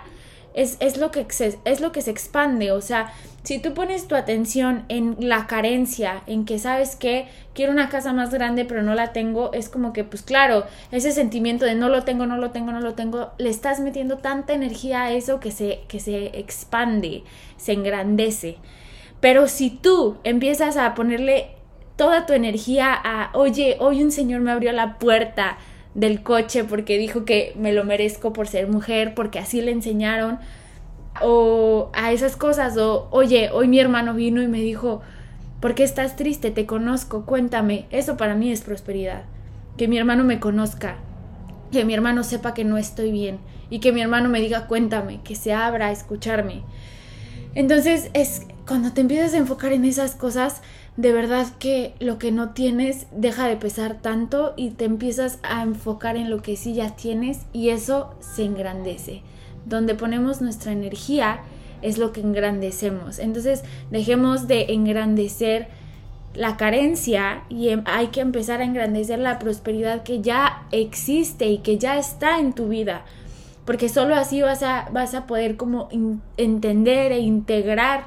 es, 0.58 0.76
es, 0.80 0.98
lo 0.98 1.12
que 1.12 1.28
se, 1.30 1.60
es 1.66 1.82
lo 1.82 1.92
que 1.92 2.02
se 2.02 2.10
expande, 2.10 2.72
o 2.72 2.82
sea, 2.82 3.14
si 3.44 3.60
tú 3.60 3.76
pones 3.76 4.08
tu 4.08 4.16
atención 4.16 4.86
en 4.90 5.16
la 5.20 5.46
carencia, 5.46 6.24
en 6.26 6.46
que 6.46 6.58
sabes 6.58 6.96
que 6.96 7.28
quiero 7.54 7.72
una 7.72 7.90
casa 7.90 8.12
más 8.12 8.32
grande 8.34 8.66
pero 8.66 8.82
no 8.82 8.96
la 8.96 9.14
tengo, 9.14 9.54
es 9.54 9.70
como 9.70 9.94
que 9.94 10.04
pues 10.04 10.24
claro, 10.24 10.66
ese 10.92 11.12
sentimiento 11.12 11.64
de 11.64 11.76
no 11.76 11.90
lo 11.90 12.04
tengo, 12.04 12.26
no 12.26 12.38
lo 12.38 12.50
tengo, 12.50 12.72
no 12.72 12.82
lo 12.82 12.96
tengo, 12.96 13.30
le 13.38 13.52
estás 13.52 13.80
metiendo 13.80 14.18
tanta 14.18 14.54
energía 14.54 15.04
a 15.04 15.12
eso 15.12 15.40
que 15.40 15.52
se, 15.52 15.82
que 15.88 16.00
se 16.00 16.40
expande, 16.40 17.24
se 17.58 17.74
engrandece. 17.74 18.58
Pero 19.20 19.48
si 19.48 19.70
tú 19.70 20.18
empiezas 20.24 20.76
a 20.76 20.96
ponerle 20.96 21.52
toda 21.98 22.26
tu 22.26 22.34
energía 22.34 22.94
a, 22.94 23.30
oye, 23.34 23.78
hoy 23.80 24.04
un 24.04 24.12
señor 24.12 24.42
me 24.42 24.52
abrió 24.52 24.72
la 24.72 24.98
puerta 24.98 25.58
del 25.98 26.22
coche 26.22 26.64
porque 26.64 27.00
dijo 27.00 27.26
que 27.26 27.54
me 27.58 27.74
lo 27.74 27.84
merezco 27.84 28.32
por 28.32 28.48
ser 28.48 28.70
mujer, 28.70 29.16
porque 29.16 29.40
así 29.40 29.62
le 29.62 29.72
enseñaron, 29.72 30.38
o 31.24 31.90
a 31.94 32.12
esas 32.12 32.36
cosas, 32.36 32.78
o 32.78 33.08
oye, 33.10 33.50
hoy 33.52 33.68
mi 33.68 33.80
hermano 33.80 34.14
vino 34.14 34.44
y 34.44 34.48
me 34.48 34.62
dijo, 34.62 35.02
¿por 35.60 35.74
qué 35.74 35.84
estás 35.84 36.16
triste? 36.16 36.52
Te 36.52 36.68
conozco, 36.68 37.26
cuéntame. 37.26 37.88
Eso 37.90 38.16
para 38.16 38.36
mí 38.36 38.52
es 38.52 38.62
prosperidad. 38.62 39.24
Que 39.76 39.88
mi 39.88 39.98
hermano 39.98 40.24
me 40.24 40.40
conozca, 40.40 40.98
que 41.72 41.84
mi 41.84 41.96
hermano 41.96 42.24
sepa 42.24 42.54
que 42.54 42.64
no 42.64 42.78
estoy 42.78 43.12
bien 43.12 43.40
y 43.72 43.80
que 43.80 43.92
mi 43.92 44.02
hermano 44.02 44.30
me 44.30 44.40
diga, 44.40 44.68
cuéntame, 44.68 45.22
que 45.24 45.34
se 45.34 45.52
abra 45.52 45.88
a 45.88 45.92
escucharme. 45.92 46.62
Entonces 47.56 48.12
es 48.14 48.46
cuando 48.68 48.94
te 48.94 49.02
empiezas 49.02 49.34
a 49.34 49.38
enfocar 49.38 49.74
en 49.74 49.84
esas 49.84 50.14
cosas, 50.14 50.62
de 50.98 51.14
verdad 51.14 51.48
que 51.60 51.94
lo 52.00 52.20
que 52.20 52.32
no 52.32 52.50
tienes 52.50 53.08
deja 53.12 53.48
de 53.48 53.56
pesar 53.56 54.02
tanto 54.02 54.54
y 54.58 54.72
te 54.72 54.86
empiezas 54.86 55.40
a 55.44 55.64
enfocar 55.64 56.18
en 56.18 56.30
lo 56.30 56.42
que 56.42 56.58
sí 56.58 56.74
ya 56.74 56.96
tienes 56.96 57.42
y 57.54 57.70
eso 57.70 58.14
se 58.20 58.44
engrandece 58.44 59.22
donde 59.68 59.96
ponemos 59.96 60.42
nuestra 60.42 60.72
energía 60.72 61.42
es 61.82 61.98
lo 61.98 62.12
que 62.12 62.22
engrandecemos. 62.22 63.20
Entonces 63.20 63.64
dejemos 63.92 64.48
de 64.48 64.74
engrandecer 64.74 65.68
la 66.34 66.58
carencia 66.58 67.44
y 67.50 67.70
em, 67.70 67.84
hay 67.86 68.08
que 68.08 68.22
empezar 68.22 68.62
a 68.62 68.66
engrandecer 68.66 69.20
la 69.20 69.40
prosperidad 69.40 70.04
que 70.04 70.22
ya 70.22 70.68
existe 70.72 71.48
y 71.48 71.60
que 71.60 71.78
ya 71.78 71.98
está 71.98 72.40
en 72.40 72.54
tu 72.54 72.70
vida. 72.70 73.04
Porque 73.66 73.90
solo 73.90 74.16
así 74.16 74.42
vas 74.42 74.64
a, 74.64 74.88
vas 74.92 75.14
a 75.14 75.28
poder 75.28 75.58
como 75.58 75.90
entender 76.38 77.12
e 77.12 77.20
integrar 77.20 78.06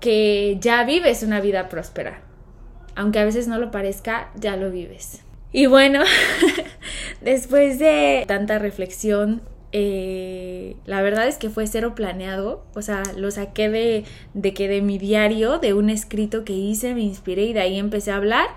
que 0.00 0.56
ya 0.60 0.84
vives 0.84 1.22
una 1.22 1.40
vida 1.40 1.68
próspera. 1.68 2.22
Aunque 2.96 3.18
a 3.18 3.24
veces 3.24 3.48
no 3.48 3.58
lo 3.58 3.70
parezca, 3.70 4.30
ya 4.34 4.56
lo 4.56 4.70
vives. 4.70 5.22
Y 5.52 5.66
bueno, 5.66 6.02
después 7.20 7.78
de 7.78 8.24
tanta 8.26 8.58
reflexión 8.58 9.42
eh, 9.72 10.74
la 10.84 11.00
verdad 11.00 11.28
es 11.28 11.36
que 11.36 11.48
fue 11.48 11.66
cero 11.66 11.94
planeado, 11.94 12.64
o 12.74 12.82
sea, 12.82 13.04
lo 13.16 13.30
saqué 13.30 13.68
de, 13.68 14.04
de 14.34 14.52
que 14.52 14.68
de 14.68 14.82
mi 14.82 14.98
diario, 14.98 15.58
de 15.58 15.74
un 15.74 15.90
escrito 15.90 16.44
que 16.44 16.52
hice, 16.52 16.94
me 16.94 17.02
inspiré 17.02 17.44
y 17.44 17.52
de 17.52 17.60
ahí 17.60 17.78
empecé 17.78 18.10
a 18.10 18.16
hablar 18.16 18.48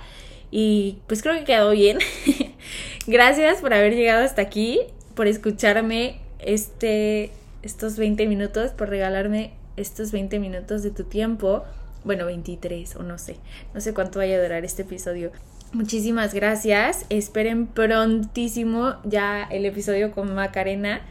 y 0.49 0.97
pues 1.07 1.21
creo 1.21 1.35
que 1.35 1.43
quedó 1.43 1.71
bien. 1.71 1.99
Gracias 3.07 3.61
por 3.61 3.73
haber 3.73 3.95
llegado 3.95 4.23
hasta 4.23 4.41
aquí, 4.41 4.79
por 5.13 5.27
escucharme 5.27 6.19
este, 6.39 7.31
estos 7.61 7.97
20 7.97 8.25
minutos, 8.27 8.71
por 8.71 8.89
regalarme 8.89 9.51
estos 9.77 10.11
20 10.11 10.39
minutos 10.39 10.83
de 10.83 10.91
tu 10.91 11.03
tiempo. 11.03 11.63
Bueno, 12.03 12.25
23 12.25 12.97
o 12.97 13.03
no 13.03 13.17
sé, 13.17 13.37
no 13.73 13.81
sé 13.81 13.93
cuánto 13.93 14.19
vaya 14.19 14.37
a 14.37 14.41
durar 14.41 14.65
este 14.65 14.81
episodio. 14.81 15.31
Muchísimas 15.73 16.35
gracias. 16.35 17.05
Esperen 17.09 17.65
prontísimo 17.65 18.95
ya 19.03 19.43
el 19.43 19.65
episodio 19.65 20.11
con 20.11 20.35
Macarena. 20.35 21.01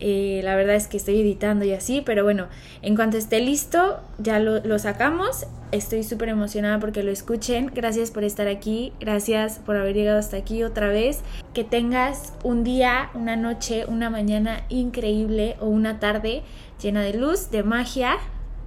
Eh, 0.00 0.40
la 0.44 0.56
verdad 0.56 0.74
es 0.74 0.88
que 0.88 0.96
estoy 0.96 1.20
editando 1.20 1.64
y 1.64 1.72
así, 1.72 2.02
pero 2.04 2.24
bueno, 2.24 2.48
en 2.82 2.96
cuanto 2.96 3.16
esté 3.16 3.40
listo, 3.40 4.00
ya 4.18 4.40
lo, 4.40 4.60
lo 4.60 4.78
sacamos. 4.78 5.46
Estoy 5.72 6.02
súper 6.02 6.28
emocionada 6.28 6.78
porque 6.80 7.02
lo 7.02 7.10
escuchen. 7.10 7.70
Gracias 7.74 8.10
por 8.10 8.24
estar 8.24 8.46
aquí. 8.46 8.92
Gracias 9.00 9.60
por 9.64 9.76
haber 9.76 9.94
llegado 9.94 10.18
hasta 10.18 10.36
aquí 10.36 10.62
otra 10.62 10.88
vez. 10.88 11.20
Que 11.54 11.64
tengas 11.64 12.34
un 12.42 12.62
día, 12.62 13.10
una 13.14 13.36
noche, 13.36 13.86
una 13.86 14.10
mañana 14.10 14.64
increíble 14.68 15.56
o 15.60 15.66
una 15.66 15.98
tarde 15.98 16.42
llena 16.80 17.02
de 17.02 17.14
luz, 17.14 17.50
de 17.50 17.62
magia, 17.62 18.16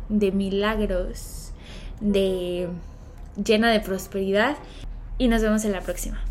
de 0.10 0.32
milagros, 0.32 1.52
de 2.00 2.70
llena 3.44 3.72
de 3.72 3.80
prosperidad 3.80 4.58
y 5.18 5.28
nos 5.28 5.42
vemos 5.42 5.66
en 5.66 5.72
la 5.72 5.82
próxima. 5.82 6.27